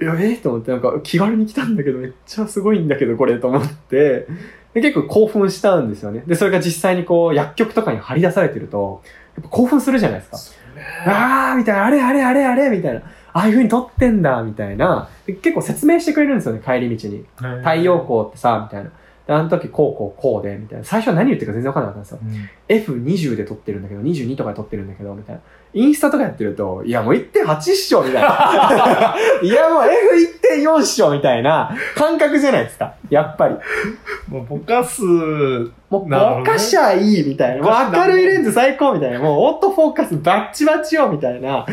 [0.00, 4.26] いや、えー、と思って、なんか気軽に来たんだけど、めっちゃすごいんだけど、これと思って、
[4.74, 6.22] で結構興奮したんですよね。
[6.26, 9.02] で、それが実際にこう、薬局とかに貼り出されてると、
[9.36, 10.62] やっぱ興奮するじゃないですか。
[11.06, 13.02] あーみたいな、あれあれあれあれみたいな。
[13.34, 15.08] ああいう風に撮ってんだ、みたいな。
[15.26, 17.24] で結構説明してくれるんですよね、帰り道に。
[17.36, 18.90] 太陽光ってさ、みたいな。
[19.26, 20.84] で、あの時こうこうこうで、みたいな。
[20.84, 22.28] 最初は何言ってるか全然わかんなかったんで
[22.68, 22.94] すよ。
[22.96, 25.40] F20 で撮ってるんだけど、22とかで撮ってるんだけど、みたいな。
[25.74, 29.16] インスタとかやってると、いやもう1.8っしょみたいな。
[29.42, 32.94] いやもう F1.4 っしょみたいな感覚じゃないですか。
[33.12, 33.56] やっぱり。
[34.28, 36.08] もうぼかす、もう、ぼ
[36.42, 37.90] かしゃいいみたいな。
[37.92, 39.20] 明るいレンズ最高みたいな。
[39.20, 41.66] もうオートフォーカスバッチバチよみたいな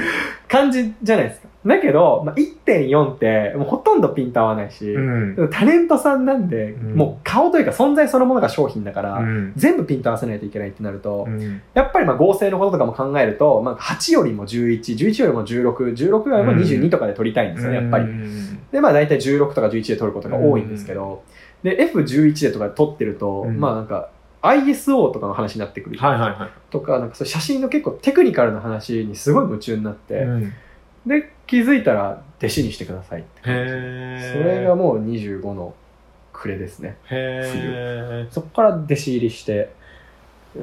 [0.47, 1.49] 感じじゃないですか。
[1.65, 5.49] だけど、まあ、1.4ってもうほとんどピント合わないし、ん。
[5.51, 18.07] タレントさんなんで、うんもう顔というか存在そのものが商品だから、うん全部ピント合わせないといけないってなると、うんやっぱりまあ合成のこととかも考えると、まあ、8よりも11、11よりも16、16よりも22とかで撮りたいんですよね、やっぱりう。
[18.07, 21.23] んで、まあ大体16とか11で撮ることが多いんですけど、
[21.63, 24.09] で、F11 でとかで撮ってると、うんまあなんか、
[24.41, 25.99] ISO とかの話になってくる。
[25.99, 26.49] はいはいはい。
[26.71, 30.53] とか、なんかそう写真の結構テクニカルな話にすごい夢中になって、うん
[31.05, 35.73] で、気づいたら弟子にしてくださいって感じへそれがもう25の
[36.33, 36.97] 暮れですね。
[37.09, 39.73] へそこから弟子入りして、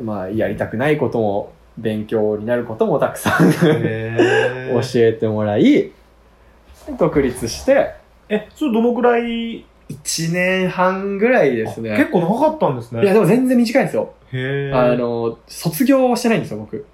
[0.02, 4.72] まあやりたくないことも勉強になることもたくさんえ。
[4.72, 5.92] 教えてもらい、
[6.98, 7.94] 独立して、
[8.28, 11.96] え、それどのくらい1年半ぐらいですね。
[11.96, 13.03] 結構長かったんですね。
[13.03, 14.14] いや、でも全然短いんですよ。
[14.33, 16.85] へーあ、の、卒業はしてないんですよ、僕。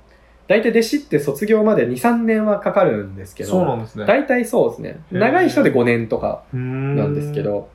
[0.48, 4.04] 大体弟子って卒業まで2、3年はかかるんですけど、そうなんですね。
[4.04, 5.00] 大体そうですね。
[5.10, 7.68] 長い人で5年とかななんですけ、ど、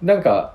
[0.00, 0.54] なんか、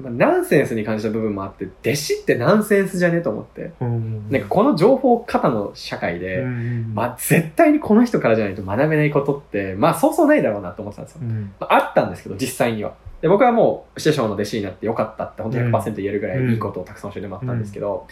[0.00, 3.72] まあナンセンスに感じた部分もあって、弟子ってナンセンスじゃねと思って。
[3.80, 11.20] うんなんかこの情報過多の社会で、うんまあ絶対にこの人からじゃないと学べないことって、まあそうそうないだろうなと思ってたんですよ。
[11.22, 12.94] うんまあ、あったんですけど、実際には。
[13.20, 18.06] で、僕はもう、師匠の弟子になってよかったって、本当に100%言えるぐらいいいことをたくさん教えてもらったんですけど、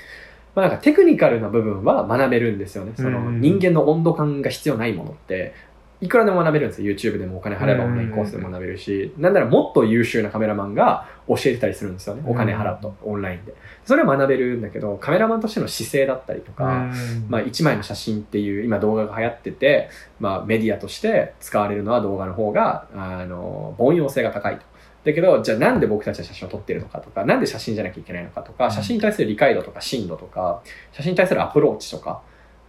[0.54, 2.92] まあなんかテクニカルな部分は学べるんですよね。
[2.96, 5.54] そのうん人間の温度感が必要ないものって、
[6.00, 6.92] いくらでも学べるんですよ。
[6.92, 12.22] YouTube でもお金払えばオンラインコースでも学べるし、なんならもっと優秀なカメラマンが教えてたりするんですよね。
[12.24, 13.54] お金払うと、オンラインで。
[13.84, 16.90] それは学べるんだけど、カメラマンとしての姿勢だったりとか、
[17.28, 24.62] まあ、1枚の写真っていう今動画が流行ってて、まあ、メディアとして使われるのは動画の方があの凡庸性が高いと。
[25.04, 30.60] だけどじゃあなんで僕たちは写真を撮ってるのかとかなんで写真じゃなきゃいけないのかとか写真に対する理解度とか深度とか
[30.92, 32.20] 写真に対するアプローチとか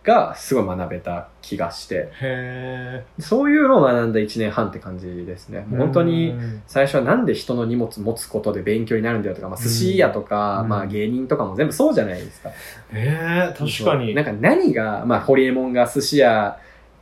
[0.10, 2.10] がすごい学べた気がして。
[2.22, 5.67] へそういうのを学んだ1年半って感じですね。
[5.69, 6.34] 本当に
[6.65, 10.69] 最初はなんで人の荷物持つことで勉強になるんだよとか、まあ、寿司屋とか、うん。
[10.69, 12.50] まあ、芸人とかも全部そうじゃないですか。
[12.91, 14.15] え確かに。
[14.15, 16.58] なんか何が、まあ、ホリエモンが寿司屋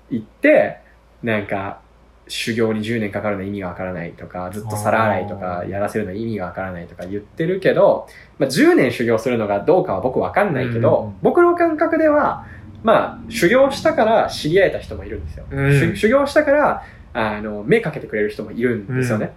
[0.10, 0.82] 行って、
[1.24, 1.80] なんか、
[2.30, 11.16] 修行に10年かかるの意味がわからないとか、ずっと皿洗いとかやらせるの意味がわからないとか言ってるけど、まあ、10年修行するのがどうかは僕わかんないけど、うん。
[11.22, 12.46] 僕の感覚では、
[12.84, 15.46] まあ、修行したから知り合えた人もいるんですよ。
[15.50, 19.34] うん修修行したから、あの、目かけてくれる人もいるんですよね。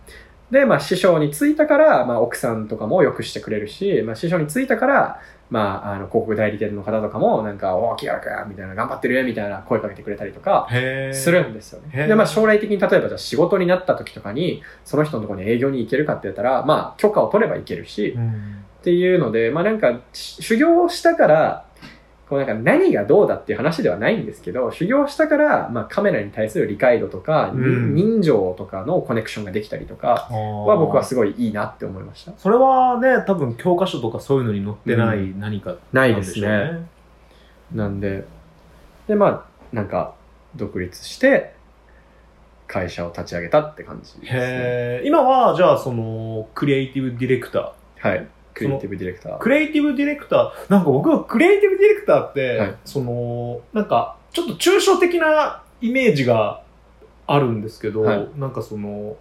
[0.51, 12.07] で、まあ、師匠についたから、まあ、奥さんとかもよくしてくれるし、まあ、師匠についたから、まあ、あの、広告代理店の方とかも、なんか、おー、気が楽みたいな、頑張ってるよみたいな声かけてくれたりとか、へするんですよね。
[12.09, 21.67] で、まあ、将来的に例えばじゃあ仕事になった時とかに、その人のところに営業に行けるかって言ったら、まあ、許可を取れば行けるし、うんっていうので、まあなんか、し修行をしたから、
[22.31, 32.33] こうなんか何がどうだっていう話ではないんですけど、修行したから、まあカメラに対する理解度とか、うん人情とかのコネクションができたりとかは僕はすごいいいなって思いました。
[32.39, 36.89] それはね多分教科書とかそういうのに載ってない何かないなんしょうですね。
[37.75, 38.25] なんで、
[39.07, 40.15] で、まあ、なんか、
[40.57, 41.55] 独立して、
[42.67, 45.03] 会社を立ち上げたって感じです、ね。
[45.05, 48.29] 今はじゃあそのクリエイティブディレクターはい。
[48.55, 49.39] クリエイティブディレクター。
[49.39, 50.71] クリエイティブディレクター。
[50.71, 52.77] なんか僕はクリエイティブディレクターって、はい。
[52.85, 56.63] そのなんかちょっと抽象的なイメージが
[57.27, 58.29] あるんですけど、はい。
[58.37, 59.17] なんかその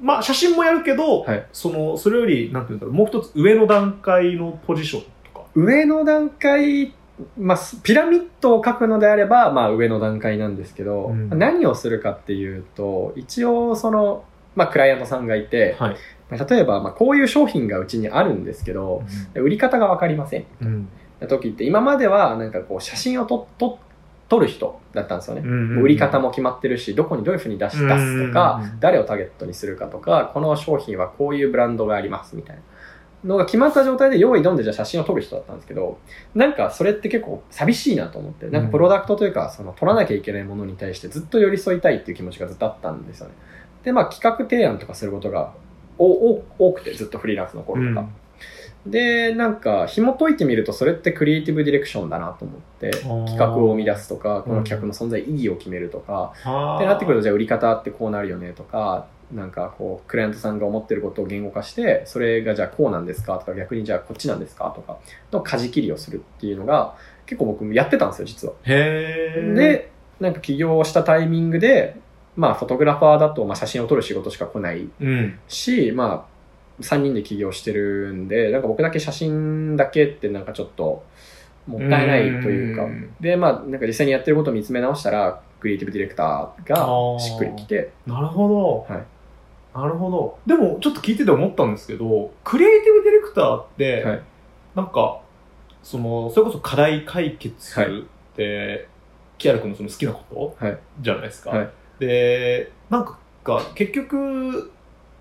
[0.00, 1.46] まあ写真もやるけど、はい。
[1.52, 5.46] そのそれよりなんていうんだろうもう一つ上の段階のポジションとか。
[5.54, 6.92] 上の段階、
[7.38, 11.28] まあ、すピラミッドを書くのであれば、まあ、上の段階なんですけど、うん。
[11.30, 14.24] 何をするかっていうと、一応、その、
[14.56, 15.96] まあ、クライアントさんがいて、はい、まあ
[16.36, 19.02] 例えば、まあ、こういう商品がうちにあるんですけど、
[19.34, 20.44] 売り方がわかりません。
[20.60, 20.88] うん
[21.28, 23.78] 時って、今までは、なんかこう、写真をとと
[24.28, 25.42] 撮る人だったんですよね。
[25.80, 32.62] 売り方も決まってるし、どこにどういうふうに出し出すとか、うん誰をターゲットにするかとか、この商品はこういうブランドがありますみたいな
[33.24, 35.98] のが決まった状態で用意どんでじゃあ写真を撮る人だったんですけど、
[36.34, 43.34] なんかそれって結構寂しいなと思って、なんかプロダクトというか、その撮らなきゃいけないものに対してずっと寄り添いたいっていう気持ちがずっとあったんですよね。
[43.82, 45.54] で、まあ企画提案とかすることが
[45.98, 48.06] おお多くて、ずっとフリーランスの頃とか。
[48.86, 56.32] で、なんか紐解いてみるとそれってクリエイティブディレクションだなと思って、企画を生み出すとか、この企画の存在意義を決めるとか、
[56.76, 64.98] ってなってくるとじゃあ売り方ってこうなるよねとかなんかこうクライアントさんが思ってることを言語化してそれがじゃあこうなんですかとか逆にじゃあこっちなんですかとか
[65.32, 68.54] の舵切りをするっていうのが結構僕もやってたんですよ実は。
[68.64, 71.96] でなんか起業したタイミングで
[72.36, 75.38] まあフォトグラファーだとまあ写真を撮る仕事しか来ないうん。
[75.48, 81.04] しまあ3人で起業してるんでなんか僕だけ写真だけってなんかちょっと
[81.66, 82.84] もったいないというか。
[82.84, 83.14] ん。
[83.20, 87.92] でまあなんか実際にやってることを見つめ直したらクリエイティブディレクターがしっくりきて。
[88.06, 88.94] なるほど。
[88.94, 89.04] はい。
[89.74, 90.38] なるほど。
[90.46, 94.22] でも、ちょっと聞いてて思ったんですけど、クリエイティブディレクターって、はい。
[94.76, 95.20] なんか、
[95.82, 98.00] その、それこそ課題解決はい。
[98.00, 98.02] っ
[98.36, 98.88] て、
[99.38, 100.78] キアラ君のその好きなこと、はい。
[101.00, 101.50] じゃないですか。
[101.50, 101.68] はい
[102.06, 103.18] で、なんか、
[103.74, 104.70] 結局、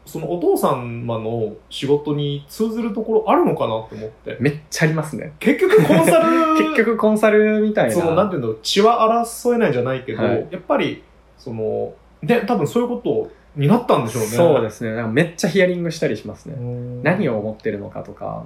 [0.06, 0.76] そのお父様
[1.20, 4.38] の仕事に通ずるところあるのかなって思って。
[4.40, 5.34] めっちゃありますね。
[5.40, 7.96] 結局コンサル、 結局コンサルみたいな。
[7.96, 11.04] その、なんていうんだろう、血は争えないじゃないけど、はいやっぱり、
[11.38, 14.28] その、ね、多分そういうことになったんでしょうね。
[14.30, 14.94] そうですね。
[14.94, 16.56] なんかめっちゃヒアリングしたりしますね。
[17.04, 18.46] 何を、を思ってるのかとか、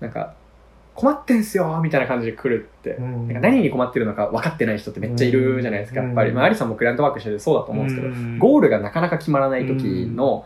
[0.00, 0.34] なんか、
[0.98, 2.90] 困ってんすよみたいな感じで来るって。
[2.90, 6.02] うんなんか何に困ってるのか分かってない人ってめっちゃいるじゃないですか。
[6.02, 6.32] やっぱり。
[6.32, 8.08] まあ、アリさんもクライアントワークしててそうだと思うんですけど、
[8.38, 10.44] ゴールがなかなか決まらない時の、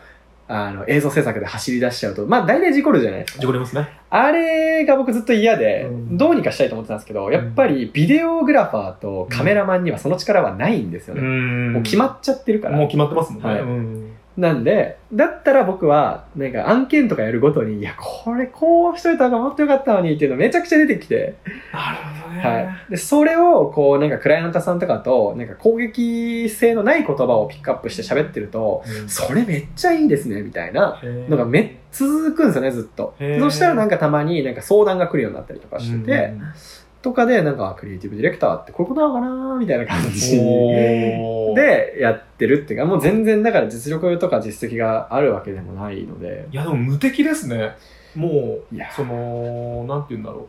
[0.48, 3.40] あの、映像制作で走り出しちゃうと、まあ大体事故るじゃないですか。
[3.40, 3.88] 事故りますね。
[4.10, 11.22] あれが僕ずっと嫌でうん、どうにかしたいと思ってたんですけど、やっぱりビデオグラファーとカメラマンにはその力はないんですよね。
[11.22, 12.76] もう決まっちゃってるから。
[12.76, 13.48] もう決まってますもんね。
[13.48, 21.34] はいうんなんで、だったら僕は、なんか案件とかやるごとに、いや、これこうしといた方がもっとよかったのにっていうのめちゃくちゃ出てきて、
[21.72, 22.40] なるほどね。
[22.42, 22.90] はい。
[22.90, 33.14] で、それを、こう、なんかクライアントさんとかと、なんか攻撃性のない言葉をピックアップして喋ってると、うんそれめっちゃいいですね、みたいなのがめ続くんですよね、ずっと。
[33.18, 36.32] そしたらなんかたまになんか相談が来るようになったりとかしてて、
[37.02, 47.76] とかで、なんか、クリエイティブディレクターってこういうことなのかなみたいな感じでやってるっていうか、もう全然だから実力とか実績があるわけでもないので、いや、でも無敵ですね。
[48.14, 50.46] もういや、その、なんて言うんだろう。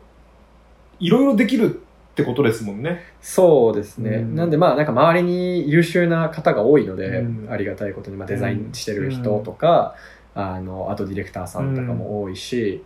[0.99, 1.81] いろいろできる
[2.13, 3.01] ってことですもんね。
[3.21, 4.17] そうですね。
[4.17, 9.95] うんなんでまあ、なんか周りに優秀な方が多いので、うんありがたいことに、まあ、デザインしてる人とか、
[10.35, 12.83] あの、あとディレクターさんとかも多いし、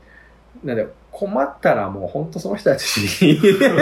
[0.64, 3.40] なんで困ったらもう本当その人たちに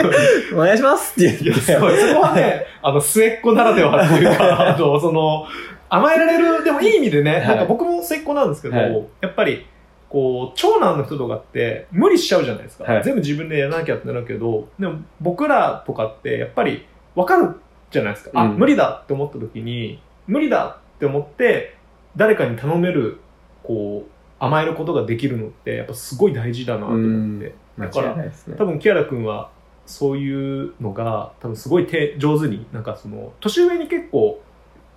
[0.56, 1.60] お願いしますって言って。
[1.60, 1.98] すごい。
[1.98, 5.44] そこはね、 あの、末っ子ならではっていうか、あの、その、
[5.90, 9.66] 甘えられる、でもいい意味でね、はいなんか僕も末っ子なんですけど、はいやっぱり、
[10.08, 12.90] こう、長男の人とかって無理しちゃうじゃないですか。
[12.90, 18.30] はい全部自分でやらなきゃってなるけど、でも僕らとかってやっぱり分かるじゃないですか。
[18.32, 21.74] あ、うん無理だって思った時に、無理だって思って、
[22.16, 23.18] 誰かに頼める、
[23.62, 27.54] こう、甘えることができるのって、やっぱすごい大事だなと思って。
[27.78, 28.64] 間だからね多。
[28.64, 29.50] 分キアラ君は
[29.86, 34.40] そういうのが多分すごい手上手になんかその年上に結構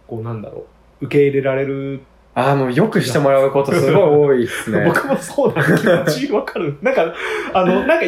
[0.08, 0.66] こうなんだろ
[1.02, 2.02] う受け入れられる、
[2.36, 4.84] ああ、もうよくしてもらうことすごい多いですね。
[4.88, 7.14] 僕もそうなの気持ちわかるなんか
[7.54, 8.06] あのなんか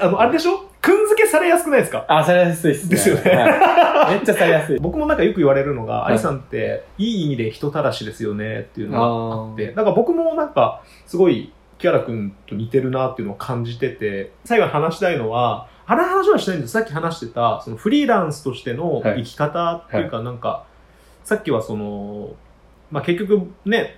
[0.00, 0.64] あのあれでしょ？
[0.82, 2.04] くんづけされやすくないですか？
[2.08, 2.90] あ、されやすいですね。
[2.90, 3.30] ですよね。
[3.30, 4.14] はい。
[4.16, 4.78] めっちゃされやすい。
[4.80, 16.72] 僕もなんかよく言われるのが、はいアリさんっていい意味で人たらしですよねっていうのがああって、だから僕もなんかすごいキアラ君と似てるなっていうのを感じてて、最後に話したいのは、あの話はしないんです。
[16.72, 19.22] さっき話してた、そのフリーランスとしてのはい。
[19.24, 20.64] 生き方っていうか、なんか、
[21.24, 22.34] さっきはその、
[22.90, 23.96] まあ、結局ね、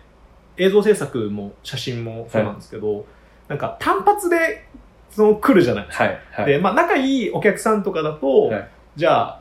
[0.57, 3.07] 映像制作も写真もそうなんですけど、
[3.49, 4.66] なんか単発で
[5.14, 6.05] その来るじゃないですか。
[6.05, 6.18] はい。
[6.33, 6.46] はい。
[6.46, 9.40] で、まあ、仲いいお客さんとかだと、はいじゃあ、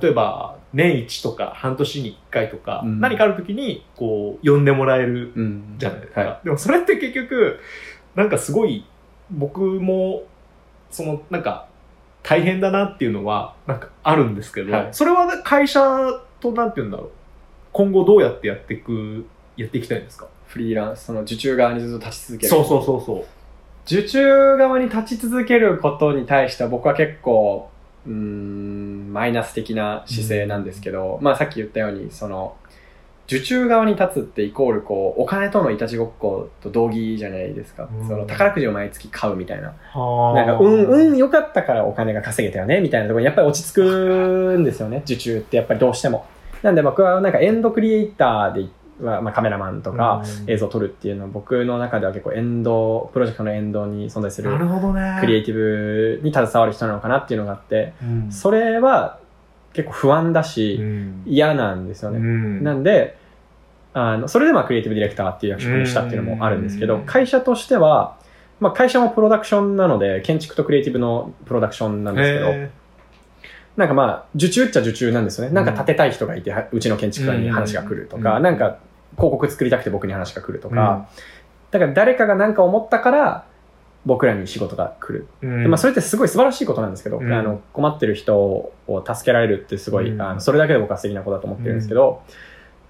[0.00, 6.20] 例えば、年一とか半年に一回とか、うん何かある時に、こう、呼んでもらえるうんじゃないですか。
[6.22, 7.60] はでもそれって結局、
[8.14, 8.86] なんかすごい、
[9.30, 10.22] 僕も、
[10.90, 11.66] その、なんか、
[12.22, 15.80] 大変だなっていうのは、なんかあるんですけど、はいそれは会社
[16.40, 17.10] と、なんて言うんだろう。
[17.72, 19.26] 今後どうやってやっていく、
[19.58, 20.28] やっていきたいんですか？
[20.46, 22.50] フリーランス、その受注側にずっと立ち続ける。
[22.50, 23.24] そうそうそうそう。
[23.86, 27.68] 受注側に立ち続けることに対しては僕は結構、
[28.06, 32.56] うーん、マイナス的な姿勢なんですけど、まあさっき言ったように、その、
[33.26, 37.88] 受注側に立つってイコールこう、お金とのいたちごっこと同義じゃないですか。
[38.00, 39.74] うんその宝くじを毎月買うみたいな。
[39.94, 46.26] ななんか、うん、うん、良かったからお金が稼げたよね、みたいなところにやっぱり落ち着くんですよね、受注ってやっぱりどうしても。
[46.62, 48.66] なんで僕はなんかエンドクリエイターで
[49.00, 55.18] は、まあ、カメラマンとか映像を撮るっていうのは僕の中では結構エンド、プロジェクトのエンドに存在するなるほどね。
[55.20, 58.32] クリエイティブに携わる人なのかなっていうのがあって、うん。
[58.32, 59.18] それは
[59.72, 61.22] 結構不安だし、うん。
[61.26, 62.18] 嫌なんですよね。
[62.18, 62.62] うん。
[62.62, 63.16] なんで、
[63.92, 67.06] あの、それでまあクリエイティブディレクターっていう役職にしたっていうのもあるんですけど、うん。
[67.06, 68.16] 会社としては、
[68.60, 72.70] まあ会社もプロダクションなので、建築とクリエイティブのプロダクションなんですけど、へ
[73.76, 75.54] なんかまあ、受注っちゃ受注なんですよね。
[75.54, 78.78] なんか建てたい人がいて、はうちの建築家に話が来るとか、うんなんか
[79.16, 81.08] 広告作りたくて僕に話が来るとか、
[81.70, 83.46] だから誰かが何か思ったから、
[84.06, 85.26] 僕らに仕事が来る。
[85.42, 87.32] ーでまあ、それってすごい素晴らしいことなんですけど、うん。
[87.32, 88.72] あの困ってる人を
[89.06, 90.20] 助けられるってすごい、うん。
[90.20, 92.22] あのそれだけで僕は素敵なことだと思ってるんですけど、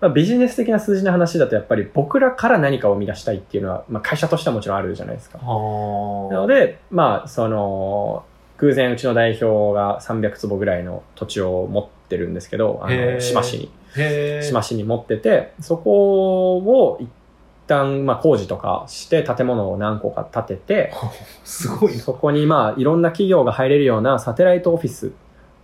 [0.00, 5.38] まあ、ビジネス的な数字の話だとやっぱり僕らから何かを生み出したいっていうのは、まあ、会社としてはもちろんあるじゃないですか。
[5.38, 8.24] なのはで、まあ、その、
[8.58, 13.70] 偶然うちの代表が300坪ぐらいの土地を持ってるんですけど、あの、へー島市に。
[13.96, 14.00] あ。
[14.00, 17.08] へー島市に持ってて、そこを一
[17.66, 20.92] 旦、まあ、工事とかして建物を何個か建てて、
[21.44, 21.98] すごいな。
[22.00, 25.12] そこにまあいろんな企業が入れるようなサテライトオフィス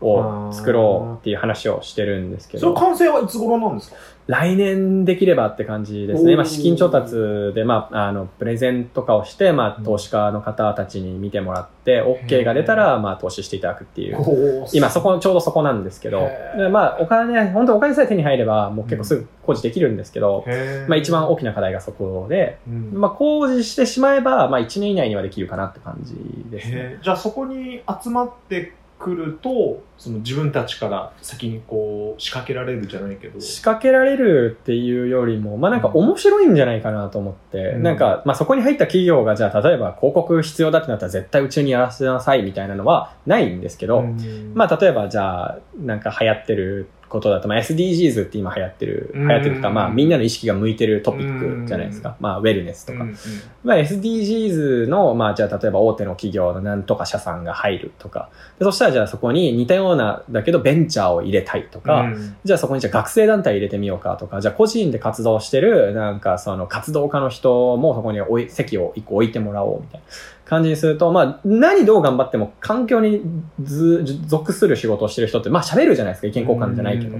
[0.00, 3.96] を作ろうっていう話をしてるんですけど、それ完成はいつ頃なんですか？
[4.26, 6.36] 来年できればって感じですね。
[6.36, 7.16] まあ資金調達
[7.54, 14.66] でまああのプレゼンとかをして、まあ投資家の方たちに見てもらって、OK が出たらまあ投資していただくっていう。
[14.72, 16.28] 今そこ、ちょうどそこなんですけど
[16.70, 20.44] まあお金、本当お金さえ手に入ればもう結構すぐ工事できるんですけど、
[20.86, 22.92] まあ一番大きな課題がそこで、うん。
[22.92, 26.14] まあ工事してしまえば、まあ1年以内にはできるかなって感じ
[26.50, 26.98] ですね。
[27.02, 33.40] じゃあそこに集まってくるとその自分たちから先にこう仕掛けられるじゃないけど。
[33.40, 37.82] 仕掛けられるっていうよりも、まあなんか面白いんじゃないかなと思って、うん。
[37.82, 44.52] なんか、まあそこに入った企業がじゃあ例えば広告必要だってなったら絶対うちにやらせなさいみたいなのはないんですけど、うん。
[44.54, 49.28] まあ例えばじゃあなんか流行ってることだと、まあ SDGs って今流行ってる、うん。
[49.28, 52.16] 流行ってるとか、まあみんなの意識が向いてるトピックじゃないですか。
[52.20, 53.02] まあウェルネスとか。
[53.02, 53.16] うん
[53.62, 62.36] まあ SDGs の、まあじゃあ例えば大手の企業のなんとか社さんが入るとか、でそしたらじゃあそこに似たような、だけどベンチャーを入れたいとか、うん。
[62.44, 70.06] じゃあそこにじゃあ学生団体入れてみようかとか、じゃあ個人で活動してる、なんかその活動家の人もそこに置い席を一個置いてもらおうみたいな
[70.50, 73.22] 感じにすると、まあ、何どう頑張っても環境に
[73.62, 77.16] ず属する仕事をしてる人って、まあ喋るじゃないですか、意見交換じゃないけど。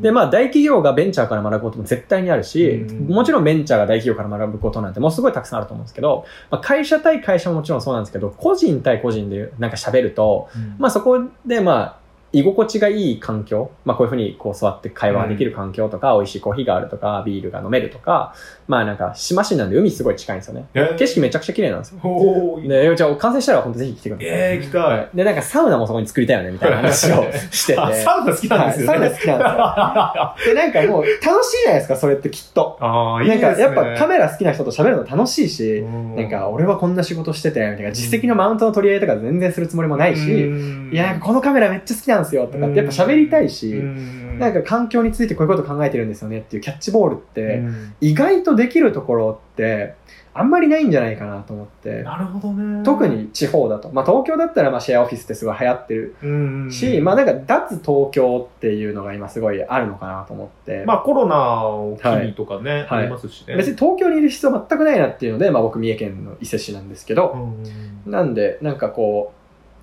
[0.00, 12.01] で、まあ大企業がベンチャーから学ぶことも絶対にあるし、うんもちろんベンチャーが大企業から学ぶことなんてもうすごいたくさんあると思うんですけど、まあ、会社対会社ももちろんそうなんですけど、個人対個人でなんか喋ると、まあそこでまあ、
[12.32, 18.34] 居心地がいい環境、まあこういうふうにこう座って会話できる環境とか、美味しいコーヒーがあるとか、ビールが飲めるとか、
[18.66, 20.66] まあなんか島市なんで海すごい近いんですよね。
[20.98, 22.00] 景色めちゃくちゃ綺麗なんですよ。
[22.02, 24.28] おーで、じゃあ完成したら本当ぜひ来てください。
[24.28, 25.08] えー、行きたい。
[25.14, 27.80] で、なんかサウナもそこに作りたいよね、みたいな話を してて。
[27.80, 28.98] あ、サウナ好きなんですよね。
[28.98, 29.38] はいサウナ好きなん
[30.36, 30.54] ですよ。
[30.54, 32.78] で、なんかもう楽しいじゃないですか、それってきっと。
[32.80, 33.74] ああ、いいなんですね。
[33.74, 40.50] かやっぱカメラ好きな人と喋るの楽しいし、うんなんか俺はこんな仕事してて、みたいな実績のマウントの取り合いとか全然するつもりもないし、
[40.92, 43.72] いや、このカメラめっちゃ好きなんですよ、とかってやっぱ喋りたいし、
[44.38, 49.94] ななんか環境についてこういうこと考えてるんですよねっていうキャッチボールって、うん意外とできるところって、
[50.34, 52.02] あんまりないんじゃないかなと思って。
[52.02, 52.82] なるほどね。
[52.82, 53.90] 特に地方だと。
[53.92, 56.26] まあ東京だったらまあシェアオフィスってすごい流行ってるう
[56.66, 60.84] ん、し、まあなんか脱東京っていうのが今すごいあるのかなと思って。
[60.86, 63.56] まあコロナを機にとかね、はいありますしね。
[63.56, 69.41] 別に東京にいる必要全くないなっていうので、まあ僕三重県の伊勢市なんですけど、うんなんでなんかこう、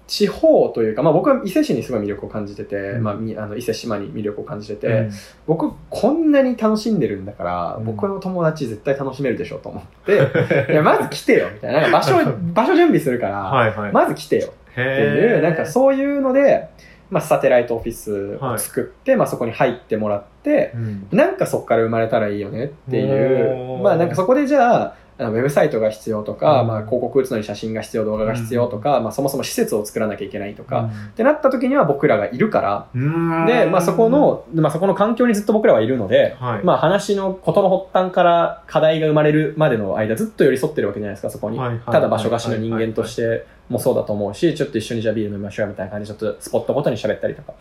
[0.10, 3.04] 地方というか、まあ僕は伊勢市にすごい魅力を感じてて、うん。
[3.04, 5.12] まあみあの伊勢島に魅力を感じてて、うん。
[5.46, 7.86] 僕こんなに楽しんでるんだから、うん。
[7.86, 10.16] 僕の友達絶対楽しめるでしょと思って、
[10.74, 11.92] いや、まず来てよみたいな。
[11.92, 12.16] 場所、
[12.54, 13.92] 場所準備するから、はいはい。
[13.92, 16.70] まず来てよっていう、なんかそういうので、
[17.12, 21.08] まあ、サテライトオフィスを作って、まあ、そこに入ってもらって、うん。
[21.12, 26.68] なんかそこから生まれたらいいよねっていうまあなんかそこでじゃあ、ウェブサイトが必要とか、うん。
[26.68, 33.46] まあ広告打つのに写真が必要、動画が必要とか、まあそもそも施設を作らなきゃいけないとか、ってなった時には僕らがいるから、うん。
[33.46, 36.64] で、まあそこ、の、まあそこの環境にずっと僕らはいるので、はい。
[36.64, 41.60] まあ話のことの発端から課題が生まれるまでの間ずっと寄り添ってるわけじゃないですか、そこに。
[41.60, 47.54] はいはいただ場所貸しの人間としてもそうだと思うし、ちょっと一緒にじゃあビール飲みましょうよみたいな感じでちょっとスポットごとに喋ったりとか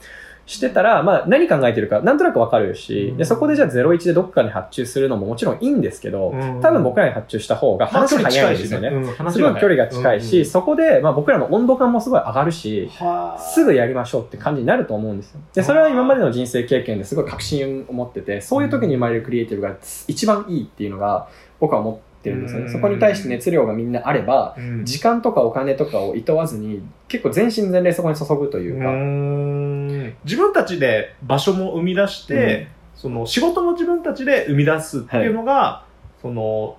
[0.49, 6.61] してたら、まあ何考えてるかなんとなくわかるし、で、そこでじゃあ01でどっかに発注するのももちろんいいんですけど、うん。
[6.63, 8.91] 多分僕らに発注した方が話が早いんですよね。
[8.91, 12.91] ねすごい距離が近いし、そこで、まあ僕らの温度感もすごい上がるし、
[13.39, 15.41] すぐやりましょうって感じになると思うんですよ。
[15.53, 19.77] で、それは今までの人生経験ですごい確信を持ってて、そういう時に生まれるクリエイティブが
[20.07, 21.29] 一番いいっていうのが
[21.61, 22.67] 僕は思ってるんですよね。
[22.67, 22.73] うん。
[22.73, 24.85] そこに対して熱量がみんなあれば、うん。
[24.85, 30.17] 時間とかお金とかを厭わずに、結構全身全霊そこに注ぐというか、うん。
[30.25, 35.85] 自分たちで場所も生み出して、その仕事も自分たちで生み出すっていうのが、
[36.21, 36.77] その、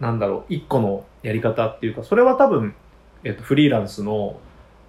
[0.00, 2.74] なんだろう、一個のやり方っていうか、それは多分、
[3.24, 4.38] えっと、フリーランスの、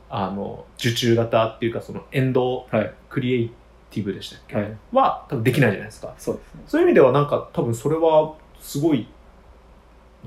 [0.09, 2.93] あの、受注型っていうか、その、エンドはい。
[3.09, 3.51] クリエイ
[3.91, 4.77] ティブでしたっけ、はい。
[4.91, 6.13] は、多分できないじゃないですか。
[6.17, 6.63] そうですね。
[6.67, 9.07] そういう意味ではなんか多分それはすごい、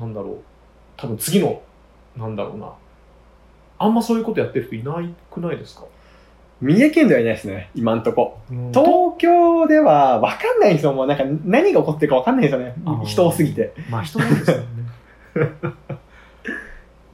[0.00, 0.36] なんだろう、
[0.96, 1.60] 多分次の、
[2.16, 2.72] なんだろうな、
[3.78, 5.84] あんまそういうことやってる人いないくないですか？
[6.60, 8.38] 三重県ではいないですね、今んとこ。
[8.72, 10.92] と東京では分かんないんですよ。
[10.92, 12.74] もうなんか何が起こってるか分かんないんですよね。
[13.06, 13.72] 人多すぎて。
[13.88, 14.64] まあ人なんですよね。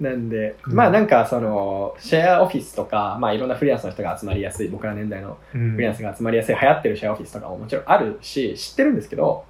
[0.01, 9.45] なんで、うんまあなんかその、シェアオフィスとか、まあいろんなフリーランスの人が集まりやすい、僕ら年代のフフリーランスが集まりやすい、流行ってるシェアオフィスとかももちろんあるし、知ってるんですけど、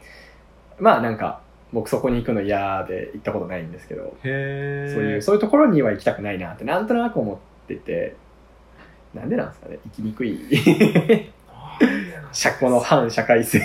[0.78, 1.40] まあなんか、
[1.76, 7.36] 僕そこに行くの嫌で行ったことないんですけど、そういう、そういうところには行きたくないなってなんとなく思っ
[7.68, 8.16] てて、
[9.12, 10.40] なんでなんですかね、生きにくい。
[12.32, 13.58] 社この反社会性。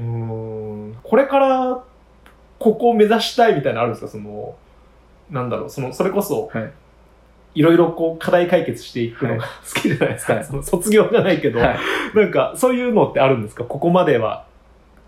[0.00, 1.84] うんこれから、
[2.58, 4.08] ここを目指したいみたいなのあるんですか？
[4.10, 4.54] その、
[5.30, 6.72] なんだろう、その、それこそ、はい。
[7.54, 9.44] いろいろこう課題解決していくのが
[9.74, 10.34] 好きじゃないですか？
[10.34, 11.78] はいその卒業じゃないけど、はい。
[12.14, 13.64] なんか、そういうのってあるんですか？
[13.64, 14.44] ここまでは、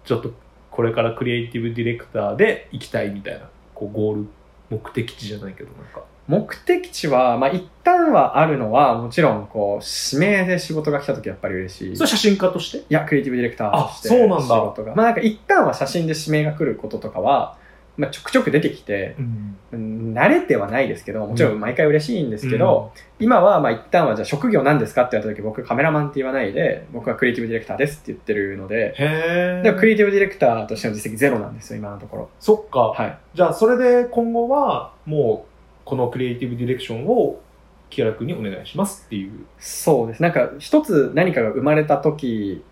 [0.04, 0.32] ちょっと、
[0.76, 4.28] これからクリエイティブディレクターで行きたいみたいな、こう、ゴール、
[4.68, 6.02] 目的地じゃないけど、なんか。
[6.28, 11.96] 目的地は、まあ一旦はあるのは、もちろん、こう、指名で仕事が来た時やっぱり嬉しい。
[11.96, 12.78] それ写真家として？
[12.78, 14.94] いや、クリエイティブディレクターとしてあそうなんだ仕事が。
[14.94, 17.56] まあなんか一旦は写真で指名が来ることとかは、
[17.96, 19.56] まあちょくちょく出てきて、うん。
[19.72, 29.94] うん慣れてはないですけど、もちろん毎回嬉しいんですけど、今はまあ一旦はじゃあ職業何ですかって言われた時僕カメラマンって言わないで、僕はクリエイティブディレクターですって言ってるので、へでもクリエえ。
[29.94, 32.30] イティブディレクターとしての実績ゼロなんですよ、今のところ。
[32.40, 32.80] そっか。
[32.80, 33.18] はい。
[33.34, 35.48] じゃあ、それで今後は、もう、
[35.84, 37.40] このクリエイティブディレクションを、
[37.90, 39.32] 木原君にお願いしますっていう。
[39.58, 40.22] そうです。
[40.22, 42.64] なんか一つ何かが生まれた時、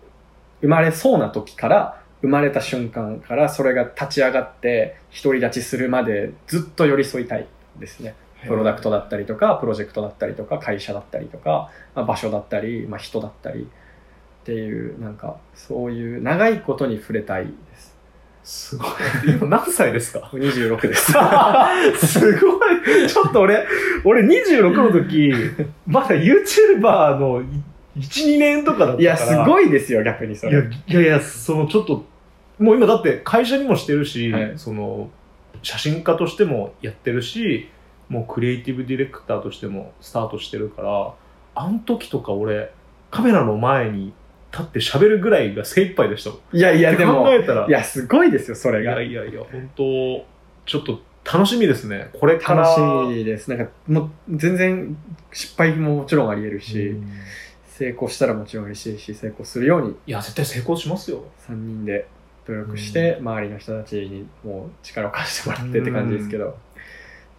[0.61, 7.47] 生まれそうな時から、生まれた瞬間からそれが立ち上がって独り立ちするまでずっと寄り添いたい
[7.79, 8.15] ですね。
[8.47, 13.65] プロダクトだったりとか、プロジェクトだったりとか、会社だったりとか、まあ、場所だったり、まあ、人だったりっ
[14.45, 17.95] ていう、なんかそういう長いことに触れたいです。
[18.43, 18.89] すごい。
[19.27, 21.13] 今何歳ですか？26です。
[22.05, 23.07] すごい。
[23.07, 23.65] ちょっと俺、
[24.03, 25.33] 俺26の時、
[25.87, 27.45] まだ YouTuber の1、
[27.97, 29.01] 2年とかだったから。
[29.01, 30.67] いや、すごいですよ、逆にそいやれ。
[30.67, 32.05] いやいや、そのちょっと、
[32.59, 35.09] もう今だって会社にもしてるし、はいその、
[35.61, 37.69] 写真家としてもやってるし、
[38.09, 41.13] もうクリエイティブディレクターとしてもスタートしてるから、
[41.55, 42.71] あの時とか俺、
[43.11, 44.13] カメラの前に
[44.51, 46.31] 立って喋るぐらいが精一杯でした。
[46.55, 48.91] いやいや、でも考、えたら、いや、すごいですよ、それいが。
[48.93, 49.83] やいやいや、本当
[50.65, 52.09] ちょっと楽しみですね。
[52.19, 52.61] これから。
[52.75, 53.49] 楽しいです。
[53.49, 54.97] なんか、もう、全然、
[55.33, 57.09] 失敗ももちろんあり得るし、うん
[57.75, 61.25] 成功したらもちろん嬉しいし、成功するようにいや、絶対成功しますよ。
[61.49, 62.07] 3人で
[62.47, 66.57] 努力して、周りの人たちにもう力を貸してもらってって感じですけど、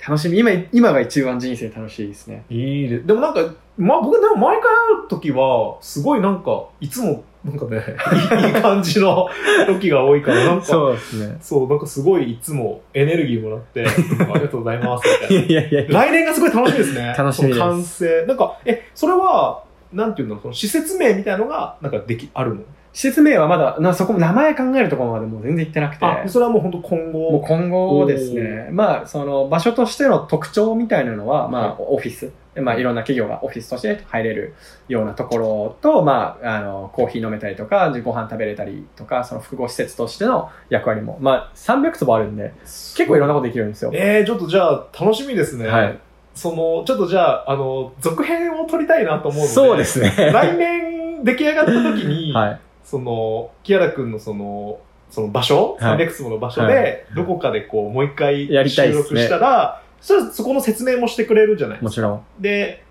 [0.06, 2.44] 楽しみ、今、今が一番人生楽しいですね。
[2.50, 3.40] いいで、でもなんか、
[3.78, 7.78] まあ僕でも毎回会う時は、すごいなんか、いつも、なんかね、
[8.46, 9.28] いい感じの
[9.66, 11.26] 時が多いから、なんか、そううですね。
[11.68, 13.88] なんかすごいいつもエネルギーもらって、あ
[14.34, 15.46] りがとうございます、みたいな。
[15.46, 15.90] いやいやいや。
[15.90, 17.14] 来年がすごい楽しみですね。
[17.18, 18.24] 楽しみです完成。
[18.26, 22.62] なんか、え、それは、なんていうの、その施設名みたいのが、なんかでき、あるの？
[22.96, 27.30] 施設名はまだ、なそこも名前考えるところまでもう全然行ってなくて、あ、それはもう本当今後。
[27.30, 32.32] もう今後ですね、まあ、その場所としての特徴みたいなのは、まあ、オフィス。
[32.54, 34.54] でまあ、いろんな企業がオフィスとして入れる
[34.88, 43.90] ようなところと、まあ、あの、コーヒー飲めたりとか、ご飯食べれたりとか、その複合施設としての役割も、まあ、300坪あるんで、結構いろんなことできるんですよ。
[43.92, 45.68] えー、ちょっとじゃあ楽しみですね。
[45.68, 45.98] はい。
[46.32, 49.48] その、ちょっとじゃあ、あの、続編を撮りたいなと思うので。
[49.48, 50.14] そうですね。
[50.32, 52.60] 来年出来上がった時に、はい。
[52.86, 54.78] その、キアラ君のその、
[55.10, 62.22] その場所、はい300坪の場所で、どこかでこう、もう一回収録したら、そしたらそこの説明もしてくれるじゃないもちろん。
[62.38, 62.84] で、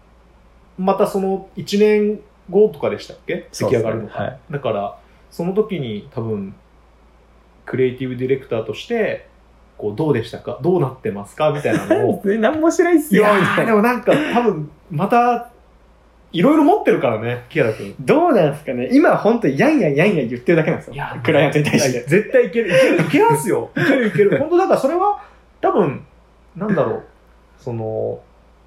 [0.77, 2.19] またその1年
[2.49, 3.47] 後とかでしたっけ？
[3.53, 4.19] 出来上がるのか。
[4.19, 4.97] ねはいだから、
[5.31, 6.53] その時に多分、
[7.65, 9.29] クリエイティブディレクターとして、
[9.77, 10.59] こう、どうでしたか？
[10.61, 11.51] どうなってますか？
[11.51, 12.21] みたいなのを。
[12.27, 13.65] 何もしないっすよ、いや。
[13.65, 15.51] でもなんか多分、また、
[16.31, 17.95] いろいろ持ってるからね、キアラ君。
[17.99, 20.95] どうなんですかね今本当にやんやんやんやん言ってるだけなんですよ。
[21.23, 21.91] クライアントに対して。
[21.91, 22.69] いや絶対いける。
[22.69, 23.71] いける、いけますよ。
[23.75, 24.37] いけるいける。
[24.39, 25.21] 本当だからそれは、
[25.61, 26.01] 多分、
[26.55, 27.03] なんだろう。
[27.57, 28.19] その、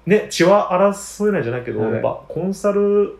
[0.05, 3.17] ね、血は争えないじゃないけど、はいやっぱコンサル、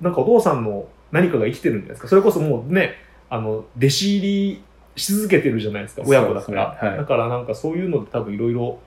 [0.00, 2.08] なんかお父さんの何かが生きてるんじゃないですか。
[2.08, 2.94] それこそもうね、
[3.28, 4.62] あの、弟子入り
[4.96, 6.78] し続けてるじゃないですか、親子だから。
[6.82, 8.78] ねはいだからなんかそういうので多分いろいろ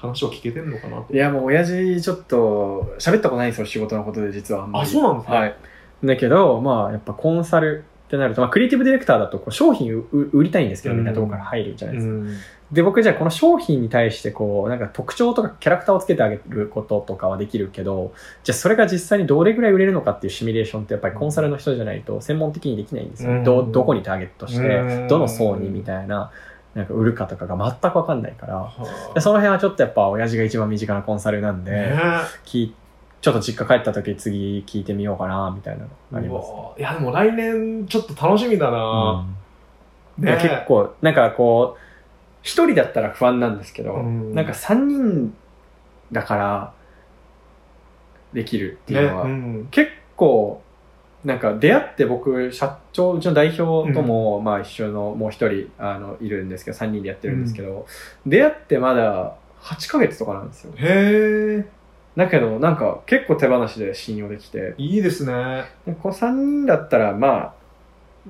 [0.00, 1.12] 話を聞けてるのかなと。
[1.12, 5.36] いや、もう親父ちょっと喋ったことないんですよ、仕事のことで実はあそうなんですね。
[5.38, 5.56] はい。
[6.04, 12.12] だけど、まあ、やっぱコンサルってなると、まあ、クリエイティブディレクターだとこう商品売りたいんですけど、みんなとこから入るじゃないですか。
[12.12, 12.30] うん
[12.72, 18.12] で、僕じゃあこの商品に対してこう、なんか特徴とかキャラクターをつけてあげることとかはできるけど、
[18.44, 23.32] じゃあそれが実際にどれぐらい売れるのかっていうシミュレーションってやっぱりコンサルの人じゃないと専門的にできないんですよ。
[23.32, 26.30] うんど、どこにターゲットしてう、んどの層にみたいな、
[26.74, 28.72] なんか売るかとかが全くわかんないから、は
[29.14, 32.70] でその辺はちょっとやっぱ親父が一番身近なコンサルなんで、あね
[33.20, 36.50] ちょっと実家帰った時次聞いてみようかな、みたいなのあります。
[36.50, 39.26] うわいや、でも来年ちょっと楽しみだな、
[40.18, 40.26] うん。
[40.26, 41.80] いや結構、なんかこう、
[42.42, 44.34] 一人だったら不安なんですけど、うん。
[44.34, 45.34] なんか三人
[46.12, 46.72] だから
[48.32, 49.68] できるってね、いうのは、うん。
[49.70, 50.59] 結構、
[51.24, 57.86] なんか出会って僕、社長、うちの代表とも、まあ一緒のもう一人、あの、いるんですけど、三人でやってるんですけど、
[58.26, 60.72] 出会ってまだ8ヶ月とかなんですよ。
[60.76, 61.68] へえ、
[62.16, 65.64] だけど、なんか結構手放しで信用できて、いいですね。
[66.02, 67.52] この3人だったら、まあ、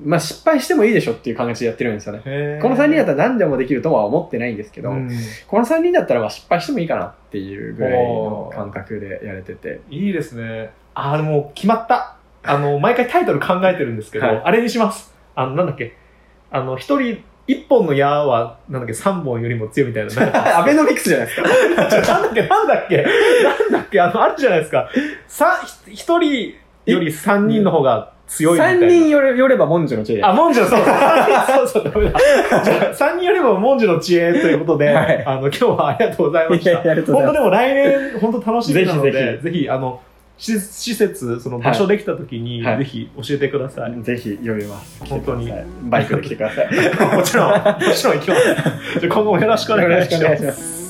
[0.05, 2.59] まあ失敗してもいいでしょっていう感じでやってるんですよね。
[2.63, 5.11] この3人だったら何でもできるとは思ってないんですけど、うん
[5.47, 9.81] この3人だったらまあ失敗してもいいかなっていうぐらいの感覚でやれてて。
[9.91, 10.71] いいですね。
[10.95, 12.17] あ、でも決まった。
[12.43, 15.15] あの、毎回タイトル考えてるんですけど、はいあれにします。
[15.35, 15.97] あの、なんだっけ。
[16.51, 20.59] あの、一人、一本の矢は、なんだっけ、三本よりも強いみたいな。
[20.59, 21.49] アベノミクスじゃないですか。
[21.49, 24.89] なんだっけ、なんだっけ、なんだっけ、あの、あるじゃないですか。
[25.27, 26.55] さ、ひ一人
[26.87, 28.87] より三人の方が強いみたいな。
[28.87, 30.23] 3人よれよれば文殊の知恵。
[30.23, 30.77] あ、文殊の、そ
[31.63, 36.71] うそう、そうそう、三人よりも文殊の知恵ということで、はいあの、今日はありがとうございました。
[36.71, 40.01] いやいや本当でも来年、本当楽しみなので、ぜひぜぜひ、あの、
[40.41, 43.95] 施施設、その場所できた時に、はいぜひ教えてください。
[43.95, 44.03] す。
[44.03, 45.05] ぜひ読みます。
[45.05, 46.67] 本当に来てくださいバイクで来てください。
[47.17, 48.43] もちろん、もちろん行きます。
[49.01, 50.49] じゃあ今後もよろしくお願いしよろしくお願いしま。
[50.49, 50.81] ます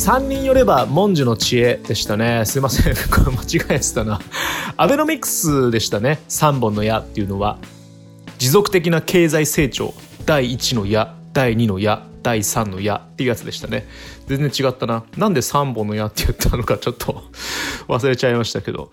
[0.00, 4.18] 3人よれば文殊の知恵でしたねすいません これ間違えてたな
[4.78, 7.58] アベノミクスでしたね3本の矢っていうのは
[8.38, 9.92] 持続的な経済成長
[10.24, 13.86] 第1の矢第2の矢第3の矢っていうやつでしたね
[14.36, 15.04] 全然違ったな。
[15.16, 17.24] なんで3本の矢って言ったのかちょっと
[17.88, 18.92] 忘れちゃいましたけど。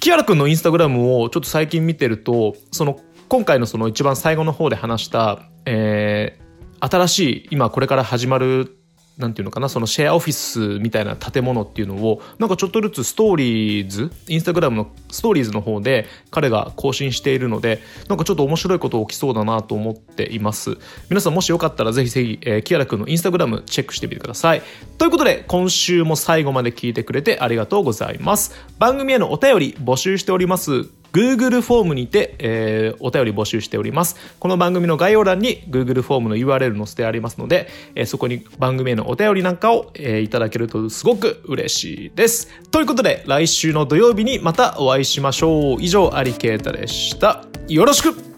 [0.00, 2.98] キアラくんのインスタグラムをちょっと最近見てると、その、
[3.28, 8.76] 今回のその一番最後の方で話した、えー、新しい、今これから始まる、
[9.16, 20.78] なんていうのかな、そのシェアオフィスみたいな建物っていうのを、なんかちょっとずつストーリーズ、インスタグラムのストーリーズの方で彼が更新しているので、なんかちょっと面白いこと起きそうだなと思っています。
[21.10, 24.62] 皆さんもしよかったらぜひぜひ、えーキアラくんのインスタグラムチェックしてみてください。
[24.98, 28.54] ということで、今週も最後まで聞いてくれてありがとうございます。
[28.78, 31.03] 番組へのお便り募集しております。
[31.14, 34.16] Google フォームにて、えーお便り募集しております。
[34.40, 42.48] この番組の概要欄に Google フォームの URL 載せてありますので、えーそこに番組へのお便りなんかを、えーいただけるとすごく嬉しいです。
[42.72, 45.82] ということで、来週の土曜日にまたお会いしましょう。
[45.82, 47.44] 以上、アリケータでした。
[47.68, 48.33] よろしく